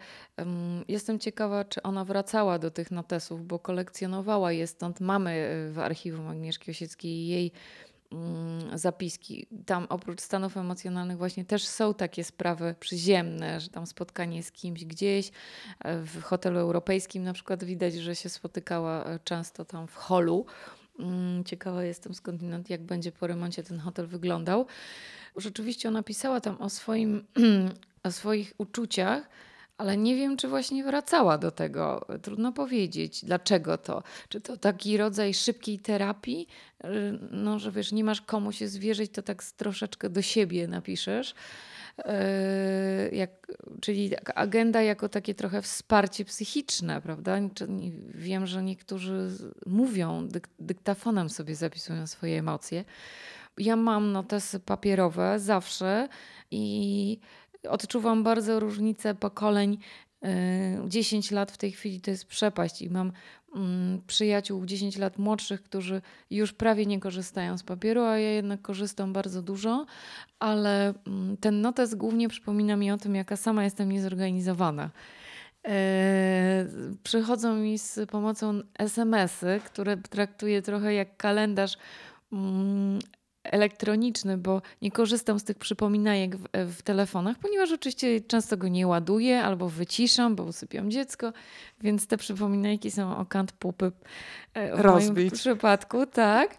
Jestem 0.88 1.18
ciekawa, 1.18 1.64
czy 1.64 1.82
ona 1.82 2.04
wracała 2.04 2.58
do 2.58 2.70
tych 2.70 2.90
notesów, 2.90 3.46
bo 3.46 3.58
kolekcjonowała 3.58 4.52
je, 4.52 4.66
stąd 4.66 5.00
mamy 5.00 5.48
w 5.72 5.78
archiwum 5.78 6.28
Agnieszki 6.28 6.70
Osieckiej 6.70 7.26
jej 7.26 7.52
zapiski. 8.74 9.46
Tam 9.66 9.86
oprócz 9.88 10.20
stanów 10.20 10.56
emocjonalnych 10.56 11.18
właśnie 11.18 11.44
też 11.44 11.66
są 11.66 11.94
takie 11.94 12.24
sprawy 12.24 12.74
przyziemne, 12.80 13.60
że 13.60 13.68
tam 13.68 13.86
spotkanie 13.86 14.42
z 14.42 14.52
kimś 14.52 14.84
gdzieś. 14.84 15.30
E, 15.80 15.98
w 16.02 16.22
hotelu 16.22 16.58
europejskim 16.58 17.24
na 17.24 17.32
przykład 17.32 17.64
widać, 17.64 17.94
że 17.94 18.16
się 18.16 18.28
spotykała 18.28 19.04
e, 19.04 19.18
często 19.24 19.64
tam 19.64 19.86
w 19.86 19.94
holu. 19.94 20.46
Mm, 20.98 21.44
ciekawa 21.44 21.84
jestem 21.84 22.14
skądinąd, 22.14 22.70
jak 22.70 22.82
będzie 22.82 23.12
po 23.12 23.26
remoncie 23.26 23.62
ten 23.62 23.78
hotel 23.78 24.06
wyglądał. 24.06 24.66
Rzeczywiście 25.36 25.88
ona 25.88 26.02
pisała 26.02 26.40
tam 26.40 26.56
o, 26.60 26.70
swoim, 26.70 27.24
o 28.04 28.12
swoich 28.12 28.54
uczuciach, 28.58 29.28
ale 29.78 29.96
nie 29.96 30.16
wiem, 30.16 30.36
czy 30.36 30.48
właśnie 30.48 30.84
wracała 30.84 31.38
do 31.38 31.50
tego. 31.50 32.06
Trudno 32.22 32.52
powiedzieć, 32.52 33.24
dlaczego 33.24 33.78
to. 33.78 34.02
Czy 34.28 34.40
to 34.40 34.56
taki 34.56 34.96
rodzaj 34.96 35.34
szybkiej 35.34 35.78
terapii, 35.78 36.46
no, 37.30 37.58
że 37.58 37.72
wiesz, 37.72 37.92
nie 37.92 38.04
masz 38.04 38.20
komu 38.20 38.52
się 38.52 38.68
zwierzyć, 38.68 39.12
to 39.12 39.22
tak 39.22 39.44
troszeczkę 39.44 40.10
do 40.10 40.22
siebie 40.22 40.68
napiszesz. 40.68 41.34
Yy, 41.98 42.04
jak, 43.16 43.30
czyli 43.80 44.10
agenda 44.34 44.82
jako 44.82 45.08
takie 45.08 45.34
trochę 45.34 45.62
wsparcie 45.62 46.24
psychiczne, 46.24 47.00
prawda? 47.00 47.38
Wiem, 48.14 48.46
że 48.46 48.62
niektórzy 48.62 49.30
mówią, 49.66 50.28
dyk 50.28 50.48
dyktafonem 50.58 51.30
sobie 51.30 51.54
zapisują 51.54 52.06
swoje 52.06 52.38
emocje. 52.38 52.84
Ja 53.58 53.76
mam 53.76 54.12
notesy 54.12 54.60
papierowe 54.60 55.40
zawsze 55.40 56.08
i 56.50 57.18
odczuwam 57.68 58.22
bardzo 58.22 58.60
różnicę 58.60 59.14
pokoleń. 59.14 59.78
10 60.88 61.32
y, 61.32 61.34
lat 61.34 61.52
w 61.52 61.58
tej 61.58 61.72
chwili 61.72 62.00
to 62.00 62.10
jest 62.10 62.26
przepaść 62.26 62.82
i 62.82 62.90
mam 62.90 63.12
mm, 63.56 64.02
przyjaciół 64.06 64.66
10 64.66 64.98
lat 64.98 65.18
młodszych, 65.18 65.62
którzy 65.62 66.02
już 66.30 66.52
prawie 66.52 66.86
nie 66.86 67.00
korzystają 67.00 67.58
z 67.58 67.62
papieru, 67.62 68.02
a 68.02 68.18
ja 68.18 68.30
jednak 68.30 68.62
korzystam 68.62 69.12
bardzo 69.12 69.42
dużo, 69.42 69.86
ale 70.38 70.94
mm, 71.06 71.36
ten 71.36 71.60
notes 71.60 71.94
głównie 71.94 72.28
przypomina 72.28 72.76
mi 72.76 72.90
o 72.90 72.96
tym, 72.96 73.14
jaka 73.14 73.36
sama 73.36 73.64
jestem 73.64 73.92
niezorganizowana. 73.92 74.90
E, 75.68 76.66
przychodzą 77.02 77.56
mi 77.56 77.78
z 77.78 78.10
pomocą 78.10 78.60
SMS-y, 78.78 79.60
które 79.64 79.96
traktuję 79.96 80.62
trochę 80.62 80.94
jak 80.94 81.16
kalendarz 81.16 81.76
mm, 82.32 82.98
elektroniczny, 83.44 84.38
bo 84.38 84.62
nie 84.82 84.90
korzystam 84.90 85.38
z 85.38 85.44
tych 85.44 85.58
przypominajek 85.58 86.36
w, 86.36 86.48
w, 86.76 86.82
telefonach, 86.82 87.38
ponieważ 87.38 87.72
oczywiście 87.72 88.20
często 88.20 88.56
go 88.56 88.68
nie 88.68 88.86
ładuję 88.86 89.42
albo 89.42 89.68
wyciszam, 89.68 90.36
bo 90.36 90.42
usypiam 90.42 90.90
dziecko, 90.90 91.32
więc 91.80 92.06
te 92.06 92.16
przypominajki 92.16 92.90
są 92.90 93.16
o 93.16 93.26
kant 93.26 93.52
pupy 93.52 93.92
e, 94.54 94.76
w 94.76 94.80
Rozbić. 94.80 95.16
moim 95.16 95.30
przypadku, 95.30 96.06
tak. 96.06 96.58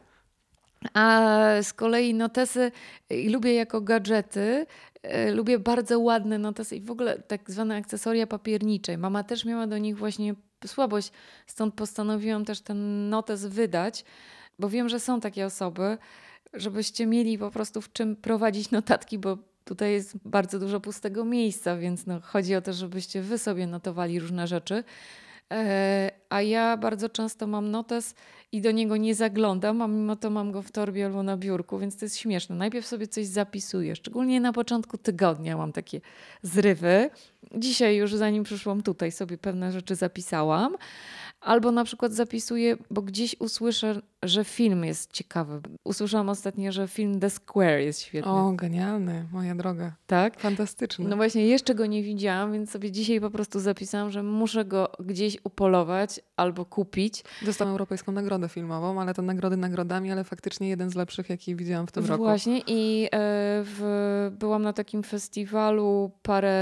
A 0.93 1.29
z 1.61 1.73
kolei 1.73 2.13
notesy 2.13 2.71
lubię 3.29 3.53
jako 3.53 3.81
gadżety, 3.81 4.65
e, 5.01 5.31
lubię 5.31 5.59
bardzo 5.59 5.99
ładne 5.99 6.37
notesy 6.37 6.75
i 6.75 6.81
w 6.81 6.91
ogóle 6.91 7.19
tak 7.19 7.51
zwane 7.51 7.77
akcesoria 7.77 8.27
papiernicze. 8.27 8.97
Mama 8.97 9.23
też 9.23 9.45
miała 9.45 9.67
do 9.67 9.77
nich 9.77 9.97
właśnie 9.97 10.35
słabość, 10.65 11.11
stąd 11.47 11.75
postanowiłam 11.75 12.45
też 12.45 12.61
ten 12.61 13.09
notes 13.09 13.45
wydać, 13.45 14.05
bo 14.59 14.69
wiem, 14.69 14.89
że 14.89 14.99
są 14.99 15.19
takie 15.19 15.45
osoby, 15.45 15.97
żebyście 16.53 17.05
mieli 17.05 17.37
po 17.37 17.51
prostu 17.51 17.81
w 17.81 17.93
czym 17.93 18.15
prowadzić 18.15 18.71
notatki, 18.71 19.19
bo 19.19 19.37
tutaj 19.65 19.91
jest 19.91 20.17
bardzo 20.25 20.59
dużo 20.59 20.79
pustego 20.79 21.25
miejsca, 21.25 21.77
więc 21.77 22.05
no, 22.05 22.21
chodzi 22.21 22.55
o 22.55 22.61
to, 22.61 22.73
żebyście 22.73 23.21
wy 23.21 23.37
sobie 23.37 23.67
notowali 23.67 24.19
różne 24.19 24.47
rzeczy. 24.47 24.83
A 26.29 26.41
ja 26.41 26.77
bardzo 26.77 27.09
często 27.09 27.47
mam 27.47 27.71
notes 27.71 28.15
i 28.51 28.61
do 28.61 28.71
niego 28.71 28.97
nie 28.97 29.15
zaglądam, 29.15 29.81
a 29.81 29.87
mimo 29.87 30.15
to 30.15 30.29
mam 30.29 30.51
go 30.51 30.61
w 30.61 30.71
torbie 30.71 31.05
albo 31.05 31.23
na 31.23 31.37
biurku, 31.37 31.79
więc 31.79 31.97
to 31.97 32.05
jest 32.05 32.17
śmieszne. 32.17 32.55
Najpierw 32.55 32.87
sobie 32.87 33.07
coś 33.07 33.25
zapisuję, 33.25 33.95
szczególnie 33.95 34.41
na 34.41 34.53
początku 34.53 34.97
tygodnia 34.97 35.57
mam 35.57 35.71
takie 35.71 36.01
zrywy. 36.41 37.09
Dzisiaj 37.55 37.95
już 37.95 38.15
zanim 38.15 38.43
przyszłam 38.43 38.81
tutaj 38.81 39.11
sobie 39.11 39.37
pewne 39.37 39.71
rzeczy 39.71 39.95
zapisałam. 39.95 40.75
Albo 41.41 41.71
na 41.71 41.83
przykład 41.83 42.13
zapisuję, 42.13 42.77
bo 42.91 43.01
gdzieś 43.01 43.35
usłyszę, 43.39 44.01
że 44.23 44.43
film 44.43 44.85
jest 44.85 45.11
ciekawy. 45.11 45.61
Usłyszałam 45.83 46.29
ostatnio, 46.29 46.71
że 46.71 46.87
film 46.87 47.19
The 47.19 47.29
Square 47.29 47.79
jest 47.79 48.01
świetny. 48.01 48.31
O, 48.31 48.51
genialny, 48.51 49.25
moja 49.31 49.55
droga. 49.55 49.95
Tak? 50.07 50.39
Fantastyczny. 50.39 51.07
No 51.07 51.15
właśnie, 51.15 51.47
jeszcze 51.47 51.75
go 51.75 51.85
nie 51.85 52.03
widziałam, 52.03 52.53
więc 52.53 52.71
sobie 52.71 52.91
dzisiaj 52.91 53.21
po 53.21 53.29
prostu 53.29 53.59
zapisałam, 53.59 54.11
że 54.11 54.23
muszę 54.23 54.65
go 54.65 54.91
gdzieś 54.99 55.37
upolować 55.43 56.14
albo 56.35 56.65
kupić. 56.65 57.23
Dostałam 57.41 57.71
Europejską 57.71 58.11
Nagrodę 58.11 58.49
Filmową, 58.49 59.01
ale 59.01 59.13
to 59.13 59.21
nagrody 59.21 59.57
nagrodami, 59.57 60.11
ale 60.11 60.23
faktycznie 60.23 60.69
jeden 60.69 60.89
z 60.89 60.95
lepszych, 60.95 61.29
jaki 61.29 61.55
widziałam 61.55 61.87
w 61.87 61.91
tym 61.91 62.03
właśnie, 62.03 62.13
roku. 62.13 62.23
Właśnie 62.23 62.61
i 62.67 63.05
e, 63.05 63.09
w, 63.63 64.31
byłam 64.39 64.63
na 64.63 64.73
takim 64.73 65.03
festiwalu 65.03 66.11
parę 66.21 66.55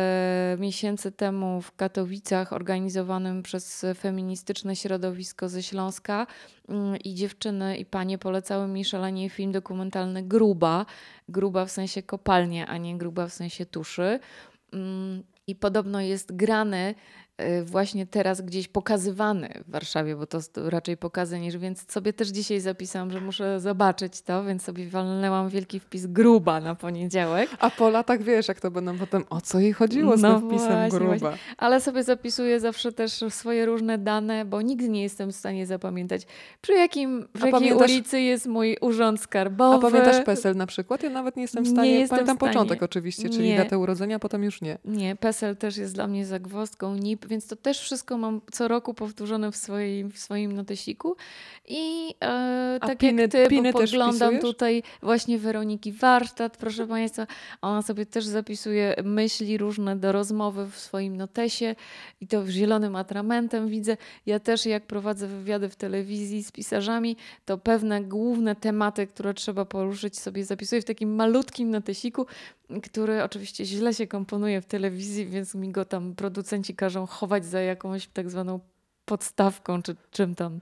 miesięcy 0.60 1.12
temu 1.12 1.62
w 1.62 1.76
Katowicach 1.76 2.54
organizowanym 2.54 3.44
przez 3.44 3.86
feministyczne 4.00 4.76
środowisko 4.76 5.50
ze 5.50 5.64
Śląska 5.64 6.28
mm, 6.70 6.98
i 6.98 7.14
dziewczyny 7.14 7.78
i 7.78 7.86
panie 7.86 8.18
polecały 8.18 8.68
mi 8.68 8.86
szalenie 8.86 9.30
film 9.30 9.52
dokumentalny 9.52 10.24
Gruba. 10.24 10.86
Gruba 11.30 11.66
w 11.66 11.72
sensie 11.72 12.04
kopalnia, 12.04 12.68
a 12.68 12.78
nie 12.78 12.98
gruba 12.98 13.28
w 13.28 13.34
sensie 13.34 13.66
tuszy. 13.66 14.20
Mm, 14.74 15.24
I 15.48 15.56
podobno 15.56 16.02
jest 16.02 16.36
grany 16.36 16.96
właśnie 17.66 18.06
teraz 18.08 18.42
gdzieś 18.42 18.68
pokazywany 18.68 19.50
w 19.68 19.72
Warszawie, 19.72 20.16
bo 20.16 20.26
to 20.26 20.40
raczej 20.56 20.98
pokazy 20.98 21.40
niż, 21.40 21.58
więc 21.58 21.92
sobie 21.92 22.14
też 22.14 22.28
dzisiaj 22.28 22.60
zapisałam, 22.60 23.12
że 23.12 23.22
muszę 23.22 23.60
zobaczyć 23.60 24.22
to, 24.22 24.44
więc 24.44 24.64
sobie 24.64 24.88
walnęłam 24.90 25.50
wielki 25.50 25.80
wpis 25.80 26.06
gruba 26.06 26.60
na 26.60 26.76
poniedziałek. 26.76 27.50
A 27.60 27.70
po 27.70 27.90
latach 27.90 28.22
wiesz, 28.24 28.48
jak 28.48 28.60
to 28.60 28.72
będą 28.72 28.98
potem, 28.98 29.24
o 29.30 29.42
co 29.42 29.60
jej 29.60 29.74
chodziło 29.74 30.18
z 30.18 30.22
No 30.22 30.40
tym 30.40 30.50
wpisem 30.50 30.68
właśnie, 30.90 31.00
gruba. 31.00 31.34
Ale 31.58 31.82
sobie 31.82 32.04
zapisuję 32.04 32.60
zawsze 32.60 32.92
też 32.92 33.24
swoje 33.30 33.66
różne 33.66 33.98
dane, 33.98 34.46
bo 34.46 34.62
nigdy 34.62 34.90
nie 34.90 35.04
jestem 35.04 35.32
w 35.32 35.36
stanie 35.36 35.66
zapamiętać, 35.66 36.22
przy 36.62 36.74
jakim, 36.74 37.28
w 37.36 37.44
jakiej 37.46 37.74
ulicy 37.74 38.22
jest 38.22 38.48
mój 38.48 38.78
urząd 38.82 39.20
skarbowy. 39.22 39.88
A 39.88 39.92
pamiętasz 39.92 40.26
PESEL 40.26 40.56
na 40.56 40.66
przykład? 40.66 41.04
Ja 41.04 41.10
nawet 41.10 41.36
nie 41.36 41.42
jestem 41.42 41.64
w 41.64 41.68
Nie 41.68 41.74
stanie, 41.74 41.92
jestem 41.92 42.08
w 42.08 42.10
pamiętam 42.20 42.38
stanie. 42.38 42.52
początek 42.54 42.84
oczywiście, 42.84 43.30
czyli 43.30 43.50
Nie. 43.50 43.58
datę 43.58 43.78
urodzenia, 43.78 44.20
potem 44.20 44.44
już 44.44 44.62
nie. 44.62 44.78
Nie, 44.86 45.16
PESEL 45.16 45.58
też 45.58 45.78
jest 45.78 45.94
dla 45.94 46.08
mnie 46.08 46.26
zagwozdką, 46.26 46.96
NIP, 46.96 47.23
więc 47.28 47.48
to 47.48 47.56
też 47.56 47.80
wszystko 47.80 48.18
mam 48.18 48.42
co 48.52 48.68
roku 48.68 48.94
powtórzone 48.94 49.52
w 49.52 49.56
swoim, 49.56 50.12
w 50.12 50.20
swoim 50.20 50.52
notesiku. 50.52 51.16
I 51.68 52.16
e, 52.22 52.80
tak 52.82 53.00
piny- 53.00 53.22
jak 53.22 53.32
ty, 53.32 53.48
piny 53.48 53.72
bo 53.72 53.80
wpisujesz? 53.80 54.42
tutaj 54.42 54.84
właśnie 55.02 55.40
Weroniki 55.40 55.92
Warsztat, 55.92 56.58
proszę 56.58 56.88
Państwa, 56.88 57.28
ona 57.62 57.82
sobie 57.82 58.06
też 58.06 58.26
zapisuje 58.26 58.96
myśli 59.04 59.58
różne 59.58 59.96
do 59.96 60.12
rozmowy 60.12 60.70
w 60.72 60.80
swoim 60.80 61.18
notesie 61.18 61.76
i 62.22 62.28
to 62.28 62.48
zielonym 62.48 62.96
atramentem 62.96 63.68
widzę. 63.68 63.98
Ja 64.26 64.40
też 64.40 64.66
jak 64.66 64.88
prowadzę 64.88 65.28
wywiady 65.28 65.70
w 65.70 65.76
telewizji 65.76 66.44
z 66.44 66.52
pisarzami, 66.52 67.18
to 67.46 67.58
pewne 67.58 68.04
główne 68.04 68.56
tematy, 68.56 69.08
które 69.08 69.34
trzeba 69.34 69.66
poruszyć 69.66 70.20
sobie 70.20 70.46
zapisuję 70.46 70.82
w 70.82 70.86
takim 70.86 71.16
malutkim 71.16 71.70
notesiku, 71.70 72.26
który 72.84 73.24
oczywiście 73.24 73.66
źle 73.66 73.94
się 73.94 74.08
komponuje 74.08 74.62
w 74.62 74.66
telewizji, 74.66 75.26
więc 75.26 75.56
mi 75.56 75.70
go 75.70 75.86
tam 75.86 76.16
producenci 76.16 76.76
każą 76.76 77.06
chować 77.14 77.46
za 77.46 77.62
jakąś 77.62 78.08
tak 78.08 78.30
zwaną 78.30 78.60
podstawką, 79.06 79.82
czy 79.82 79.96
czym 80.12 80.36
tam, 80.36 80.60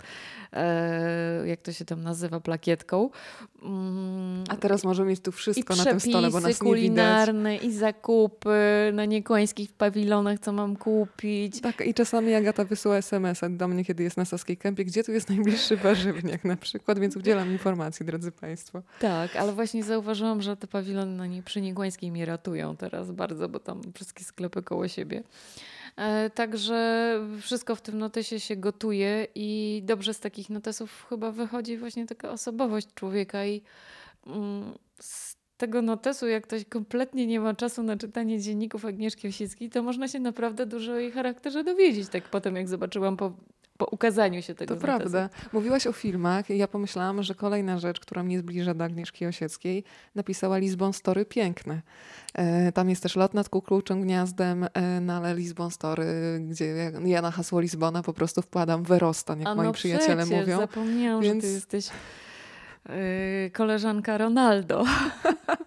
e, 0.53 1.47
jak 1.47 1.61
to 1.61 1.73
się 1.73 1.85
tam 1.85 2.03
nazywa, 2.03 2.39
plakietką. 2.39 3.09
Mm, 3.63 4.43
A 4.49 4.55
teraz 4.57 4.83
możemy 4.83 5.09
mieć 5.09 5.19
tu 5.19 5.31
wszystko 5.31 5.75
na 5.75 5.83
tym 5.83 5.99
stole, 5.99 6.29
bo 6.29 6.39
nas 6.39 6.43
przepisy 6.43 6.65
nie 6.65 6.71
widać. 6.71 6.81
kulinarne, 6.81 7.57
i 7.57 7.73
zakupy 7.73 8.91
na 8.93 9.05
niekłańskich 9.05 9.73
pawilonach, 9.73 10.39
co 10.39 10.51
mam 10.51 10.75
kupić. 10.75 11.61
Tak, 11.61 11.81
i 11.81 11.93
czasami 11.93 12.33
Agata 12.33 12.65
wysyła 12.65 12.97
SMS-a 12.97 13.49
do 13.49 13.67
mnie, 13.67 13.85
kiedy 13.85 14.03
jest 14.03 14.17
na 14.17 14.25
Saskiej 14.25 14.57
Kępie, 14.57 14.85
gdzie 14.85 15.03
tu 15.03 15.11
jest 15.11 15.29
najbliższy 15.29 15.77
warzywniak 15.77 16.45
na 16.45 16.57
przykład, 16.57 16.99
więc 16.99 17.15
udzielam 17.15 17.51
informacji, 17.51 18.05
drodzy 18.05 18.31
Państwo. 18.31 18.81
Tak, 18.99 19.35
ale 19.35 19.53
właśnie 19.53 19.83
zauważyłam, 19.83 20.41
że 20.41 20.57
te 20.57 20.67
pawilony 20.67 21.17
na 21.17 21.27
niej 21.27 21.43
przy 21.43 21.61
Niekłańskiej 21.61 22.11
mnie 22.11 22.25
ratują 22.25 22.77
teraz 22.77 23.11
bardzo, 23.11 23.49
bo 23.49 23.59
tam 23.59 23.81
wszystkie 23.95 24.23
sklepy 24.23 24.63
koło 24.63 24.87
siebie. 24.87 25.23
E, 26.01 26.29
także 26.29 27.19
wszystko 27.41 27.75
w 27.75 27.81
tym 27.81 27.97
notesie 27.97 28.39
się 28.39 28.55
gotuje 28.55 29.27
i 29.35 29.81
dobrze 29.85 30.13
z 30.13 30.19
takich 30.19 30.49
notesów 30.49 31.05
chyba 31.09 31.31
wychodzi 31.31 31.77
właśnie 31.77 32.05
taka 32.05 32.29
osobowość 32.29 32.87
człowieka 32.95 33.45
i 33.45 33.61
mm, 34.27 34.73
z 34.99 35.35
tego 35.57 35.81
notesu, 35.81 36.27
jak 36.27 36.43
ktoś 36.43 36.65
kompletnie 36.65 37.27
nie 37.27 37.39
ma 37.39 37.53
czasu 37.53 37.83
na 37.83 37.97
czytanie 37.97 38.39
dzienników 38.39 38.85
Agnieszki 38.85 39.27
Osieckiej, 39.27 39.69
to 39.69 39.83
można 39.83 40.07
się 40.07 40.19
naprawdę 40.19 40.65
dużo 40.65 40.93
o 40.93 40.97
jej 40.97 41.11
charakterze 41.11 41.63
dowiedzieć, 41.63 42.09
tak 42.09 42.23
potem 42.23 42.55
jak 42.55 42.69
zobaczyłam 42.69 43.17
po, 43.17 43.33
po 43.81 43.87
ukazaniu 43.91 44.41
się 44.41 44.55
tego 44.55 44.75
To 44.75 44.81
prawda. 44.81 45.29
Mówiłaś 45.53 45.87
o 45.87 45.91
filmach 45.91 46.49
i 46.49 46.57
ja 46.57 46.67
pomyślałam, 46.67 47.23
że 47.23 47.35
kolejna 47.35 47.79
rzecz, 47.79 47.99
która 47.99 48.23
mnie 48.23 48.39
zbliża 48.39 48.73
do 48.73 48.83
Agnieszki 48.83 49.25
Osieckiej, 49.25 49.83
napisała 50.15 50.57
Lisbon 50.57 50.93
Story 50.93 51.25
piękne. 51.25 51.81
E, 52.33 52.71
tam 52.71 52.89
jest 52.89 53.03
też 53.03 53.15
lot 53.15 53.33
nad 53.33 53.49
kukułczym 53.49 54.01
gniazdem, 54.01 54.67
e, 54.73 55.01
no 55.01 55.13
ale 55.13 55.35
Lisbon 55.35 55.71
Story, 55.71 56.05
gdzie 56.49 56.65
ja, 56.65 56.91
ja 57.05 57.21
na 57.21 57.31
hasło 57.31 57.59
Lisbona 57.59 58.03
po 58.03 58.13
prostu 58.13 58.41
wkładam 58.41 58.83
Werostan, 58.83 59.39
jak 59.39 59.47
A 59.47 59.55
moi 59.55 59.65
no 59.65 59.73
przyjaciele 59.73 60.23
przecież, 60.23 60.39
mówią. 60.39 60.57
Zapomniałam, 60.57 61.23
że 61.23 61.29
Więc- 61.29 61.43
ty 61.43 61.51
jesteś 61.51 61.89
yy, 62.89 62.95
koleżanka 63.53 64.17
Ronaldo. 64.17 64.83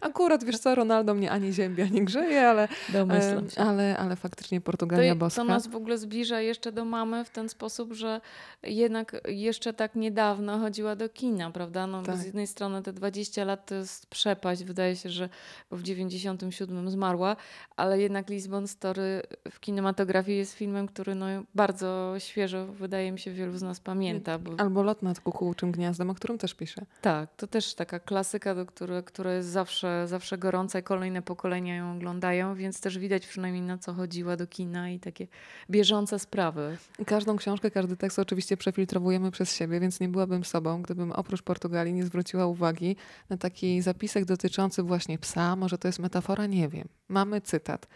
Akurat, 0.00 0.44
wiesz 0.44 0.58
co, 0.58 0.74
Ronaldo 0.74 1.14
mnie 1.14 1.30
ani 1.30 1.52
ziębi, 1.52 1.82
ani 1.82 2.04
grzeje, 2.04 2.48
ale, 2.48 2.68
Domyślam 2.92 3.50
się. 3.50 3.60
ale, 3.60 3.96
ale 3.98 4.16
faktycznie 4.16 4.60
To, 4.60 4.64
Portugalia 4.64 5.12
to 5.12 5.18
boska. 5.18 5.44
nas 5.44 5.66
w 5.66 5.76
ogóle 5.76 5.98
zbliża 5.98 6.40
jeszcze 6.40 6.72
do 6.72 6.84
mamy 6.84 7.24
w 7.24 7.30
ten 7.30 7.48
sposób, 7.48 7.92
że 7.92 8.20
jednak 8.62 9.20
jeszcze 9.28 9.72
tak 9.72 9.94
niedawno 9.94 10.58
chodziła 10.58 10.96
do 10.96 11.08
kina, 11.08 11.50
prawda? 11.50 11.86
No, 11.86 12.02
Tak. 12.02 12.16
Z 12.16 12.24
jednej 12.24 12.46
strony 12.46 12.82
te 12.82 12.92
20 12.92 13.44
lat 13.44 13.66
to 13.66 13.74
jest 13.74 14.06
przepaść, 14.06 14.64
wydaje 14.64 14.96
się, 14.96 15.10
że 15.10 15.28
bo 15.70 15.76
w 15.76 15.82
97 15.82 16.90
zmarła, 16.90 17.36
ale 17.76 18.00
jednak 18.00 18.30
Lisbon 18.30 18.68
Story 18.68 19.22
w 19.50 19.60
kinematografii 19.60 20.38
jest 20.38 20.54
filmem, 20.54 20.86
który 20.86 21.14
no, 21.14 21.26
bardzo 21.54 22.14
świeżo, 22.18 22.66
wydaje 22.66 23.12
mi 23.12 23.18
się, 23.18 23.30
wielu 23.30 23.58
z 23.58 23.62
nas 23.62 23.80
pamięta. 23.80 24.38
Bo... 24.38 24.52
Albo 24.60 24.82
lot 24.82 25.02
nad 25.02 25.20
kukułczym 25.20 25.72
gniazdem, 25.72 26.10
o 26.10 26.14
którym 26.14 26.38
też 26.38 26.54
piszę. 26.54 26.86
Tak, 27.00 27.28
to 27.36 27.46
też 27.46 27.74
taka 27.74 28.00
klasyka, 28.00 28.54
do 28.54 28.66
które, 28.66 29.02
która 29.02 29.32
jest 29.34 29.48
zawsze, 29.48 29.69
zawsze 30.06 30.38
gorąca 30.38 30.78
i 30.78 30.82
kolejne 30.82 31.22
pokolenia 31.22 31.76
ją 31.76 31.96
oglądają, 31.96 32.54
więc 32.54 32.80
też 32.80 32.98
widać 32.98 33.26
przynajmniej 33.26 33.62
na 33.62 33.78
co 33.78 33.92
chodziła 33.92 34.36
do 34.36 34.46
kina 34.46 34.90
i 34.90 35.00
takie 35.00 35.26
bieżące 35.70 36.18
sprawy. 36.18 36.78
Każdą 37.06 37.36
książkę, 37.36 37.70
każdy 37.70 37.96
tekst 37.96 38.18
oczywiście 38.18 38.56
przefiltrowujemy 38.56 39.30
przez 39.30 39.54
siebie, 39.56 39.80
więc 39.80 40.00
nie 40.00 40.08
byłabym 40.08 40.44
sobą, 40.44 40.82
gdybym 40.82 41.12
oprócz 41.12 41.42
Portugalii 41.42 41.92
nie 41.94 42.04
zwróciła 42.04 42.46
uwagi 42.46 42.96
na 43.28 43.36
taki 43.36 43.82
zapisek 43.82 44.24
dotyczący 44.24 44.82
właśnie 44.82 45.18
psa. 45.18 45.56
Może 45.56 45.78
to 45.78 45.88
jest 45.88 45.98
metafora? 45.98 46.46
Nie 46.46 46.68
wiem. 46.68 46.88
Mamy 47.08 47.40
cytat. 47.40 47.86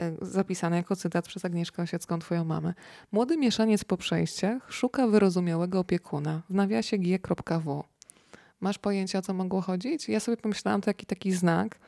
e, 0.00 0.12
Zapisany 0.22 0.76
jako 0.76 0.96
cytat 0.96 1.28
przez 1.28 1.44
Agnieszkę 1.44 1.82
Osiecką, 1.82 2.18
twoją 2.18 2.44
mamę. 2.44 2.74
Młody 3.12 3.36
mieszaniec 3.36 3.84
po 3.84 3.96
przejściach 3.96 4.72
szuka 4.72 5.06
wyrozumiałego 5.06 5.80
opiekuna. 5.80 6.42
W 6.50 6.54
nawiasie 6.54 6.98
g.w. 6.98 7.82
Masz 8.60 8.78
pojęcie, 8.78 9.18
o 9.18 9.22
co 9.22 9.34
mogło 9.34 9.60
chodzić? 9.60 10.08
Ja 10.08 10.20
sobie 10.20 10.36
pomyślałam, 10.36 10.80
to 10.80 10.90
jaki 10.90 11.06
taki 11.06 11.32
znak, 11.32 11.78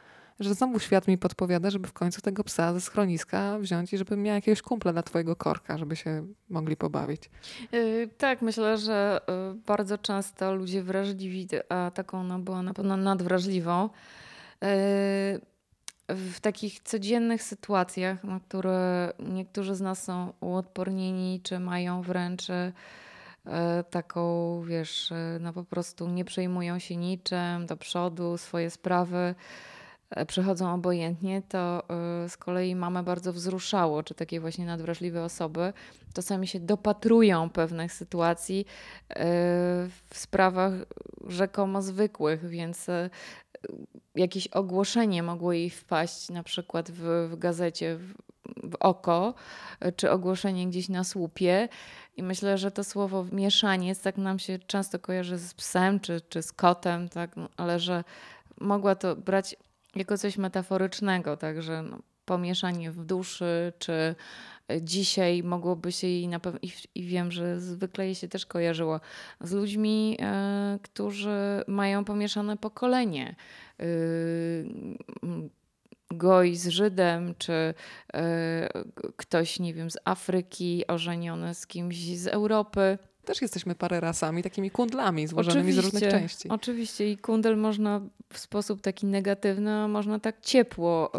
że 0.41 0.55
znowu 0.55 0.79
świat 0.79 1.09
mi 1.09 1.19
podpowiada, 1.19 1.71
żeby 1.71 1.89
w 1.89 1.93
końcu 1.93 2.21
tego 2.21 2.45
psa 2.45 2.73
ze 2.73 2.81
schroniska 2.81 3.59
wziąć 3.59 3.93
i 3.93 3.99
żebym 3.99 4.23
miała 4.23 4.35
jakiegoś 4.35 4.63
kumpla 4.63 4.93
dla 4.93 5.03
twojego 5.03 5.37
korka, 5.37 5.79
żeby 5.79 5.97
się 5.97 6.27
mogli 6.51 6.77
pobawić. 6.77 7.31
Yy, 7.73 8.09
tak, 8.19 8.43
myślę, 8.43 8.79
że 8.79 9.21
yy, 9.29 9.61
bardzo 9.67 9.99
często 9.99 10.55
ludzie 10.55 10.83
wrażliwi, 10.83 11.49
a 11.69 11.91
taką 11.95 12.21
ona 12.21 12.39
była 12.39 12.63
na 12.63 12.75
pewno 12.75 12.97
nadwrażliwą, 12.97 13.91
yy, 14.63 14.69
w 16.09 16.41
takich 16.41 16.81
codziennych 16.81 17.43
sytuacjach, 17.43 18.25
na 18.25 18.41
które 18.41 19.13
niektórzy 19.19 19.75
z 19.75 19.81
nas 19.81 20.03
są 20.03 20.33
uodpornieni, 20.41 21.41
czy 21.43 21.59
mają 21.59 22.03
wręcz 22.03 22.51
e, 22.51 22.73
taką, 23.91 24.63
wiesz, 24.63 25.13
e, 25.13 25.39
no 25.41 25.53
po 25.53 25.65
prostu 25.65 26.09
nie 26.09 26.25
przejmują 26.25 26.79
się 26.79 26.97
niczym, 26.97 27.67
do 27.67 27.77
przodu, 27.77 28.39
swoje 28.39 28.71
sprawy 28.71 29.35
e, 30.11 30.27
przechodzą 30.27 30.75
obojętnie, 30.75 31.43
to 31.49 31.83
e, 32.25 32.29
z 32.29 32.37
kolei 32.37 32.75
mamę 32.75 33.03
bardzo 33.03 33.33
wzruszało, 33.33 34.03
czy 34.03 34.15
takie 34.15 34.41
właśnie 34.41 34.67
nadwrażliwe 34.67 35.25
osoby 35.25 35.73
czasami 36.13 36.47
się 36.47 36.61
dopatrują 36.61 37.51
pewnych 37.51 37.93
sytuacji 37.93 38.65
e, 39.11 39.15
w 40.11 40.19
sprawach 40.19 40.73
rzekomo 41.27 41.83
zwykłych, 41.83 42.49
więc 42.49 42.89
e, 42.89 43.11
jakieś 44.15 44.47
ogłoszenie 44.47 45.23
mogło 45.23 45.53
jej 45.53 45.71
wpaść 45.71 46.31
na 46.31 46.43
przykład 46.43 46.91
w, 46.91 47.29
w 47.31 47.39
gazecie 47.39 47.97
w, 47.97 48.15
w 48.71 48.77
oko, 48.81 49.35
e, 49.81 49.93
czy 49.93 50.11
ogłoszenie 50.11 50.67
gdzieś 50.67 50.89
na 50.89 51.05
słupie. 51.05 51.69
I 52.17 52.23
myślę, 52.23 52.59
że 52.59 52.71
to 52.71 52.85
słowo 52.85 53.27
mieszaniec 53.33 54.03
tak 54.03 54.17
nam 54.17 54.39
się 54.39 54.59
często 54.59 54.99
kojarzy 54.99 55.39
z 55.39 55.55
psem 55.55 56.01
czy, 56.01 56.21
czy 56.29 56.43
z 56.43 56.53
kotem, 56.53 57.09
tak? 57.09 57.37
No, 57.37 57.49
ale 57.57 57.81
że 57.81 58.05
mogła 58.61 58.95
to 58.95 59.17
brać 59.17 59.57
jako 59.95 60.19
coś 60.19 60.39
metaforycznego, 60.39 61.37
także 61.37 61.83
no, 61.83 61.99
pomieszanie 62.25 62.91
w 62.91 63.05
duszy, 63.05 63.73
czy 63.79 63.93
e, 63.93 64.83
dzisiaj 64.83 65.43
mogłoby 65.43 65.93
się 65.93 66.07
jej 66.07 66.29
na 66.29 66.41
pewno, 66.41 66.59
i, 66.63 66.73
i 66.95 67.03
wiem, 67.03 67.31
że 67.33 67.61
zwykle 67.61 68.05
jej 68.05 68.15
się 68.15 68.29
też 68.29 68.47
kojarzyło 68.47 69.01
z 69.41 69.53
ludźmi, 69.53 70.17
e, 70.21 70.79
którzy 70.83 71.65
mają 71.67 72.05
pomieszane 72.05 72.57
pokolenie. 72.57 73.37
Y, 73.81 74.67
m, 76.13 76.19
Goj 76.19 76.57
z 76.57 76.69
Żydem, 76.69 77.35
czy 77.39 77.75
e, 78.15 78.69
ktoś, 79.17 79.61
nie 79.61 79.75
wiem, 79.75 79.91
z 79.91 79.97
Afryki, 80.05 80.87
ożeniony 80.87 81.55
z 81.55 81.67
kimś 81.67 81.97
z 81.97 82.27
Europy. 82.27 82.99
Też 83.25 83.43
jesteśmy 83.43 83.75
parę 83.75 84.01
rasami, 84.01 84.43
takimi 84.43 84.71
kundlami 84.71 85.27
złożonymi 85.27 85.73
z 85.73 85.79
różnych 85.79 86.11
części. 86.11 86.49
Oczywiście 86.49 87.11
i 87.11 87.17
kundel 87.17 87.57
można 87.57 88.01
w 88.33 88.39
sposób 88.39 88.81
taki 88.81 89.07
negatywny, 89.07 89.71
a 89.73 89.89
można 89.89 90.19
tak 90.19 90.41
ciepło. 90.41 91.11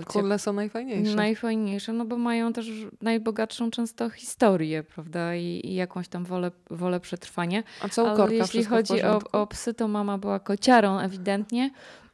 e, 0.00 0.04
Kundle 0.04 0.38
są 0.38 0.52
najfajniejsze. 0.52 1.14
Najfajniejsze, 1.16 1.92
no 1.92 2.04
bo 2.04 2.16
mają 2.16 2.52
też 2.52 2.70
najbogatszą 3.02 3.70
często 3.70 4.10
historię, 4.10 4.82
prawda? 4.82 5.34
I, 5.36 5.60
i 5.64 5.74
jakąś 5.74 6.08
tam 6.08 6.24
wolę, 6.24 6.50
wolę 6.70 7.00
przetrwania. 7.00 7.62
A 7.82 7.88
co 7.88 8.04
u 8.04 8.06
Ale 8.06 8.16
korka? 8.16 8.34
jeśli 8.34 8.64
chodzi 8.64 9.02
o, 9.02 9.20
o 9.32 9.46
psy, 9.46 9.74
to 9.74 9.88
mama 9.88 10.18
była 10.18 10.40
kociarą 10.40 10.98
ewidentnie. 10.98 11.70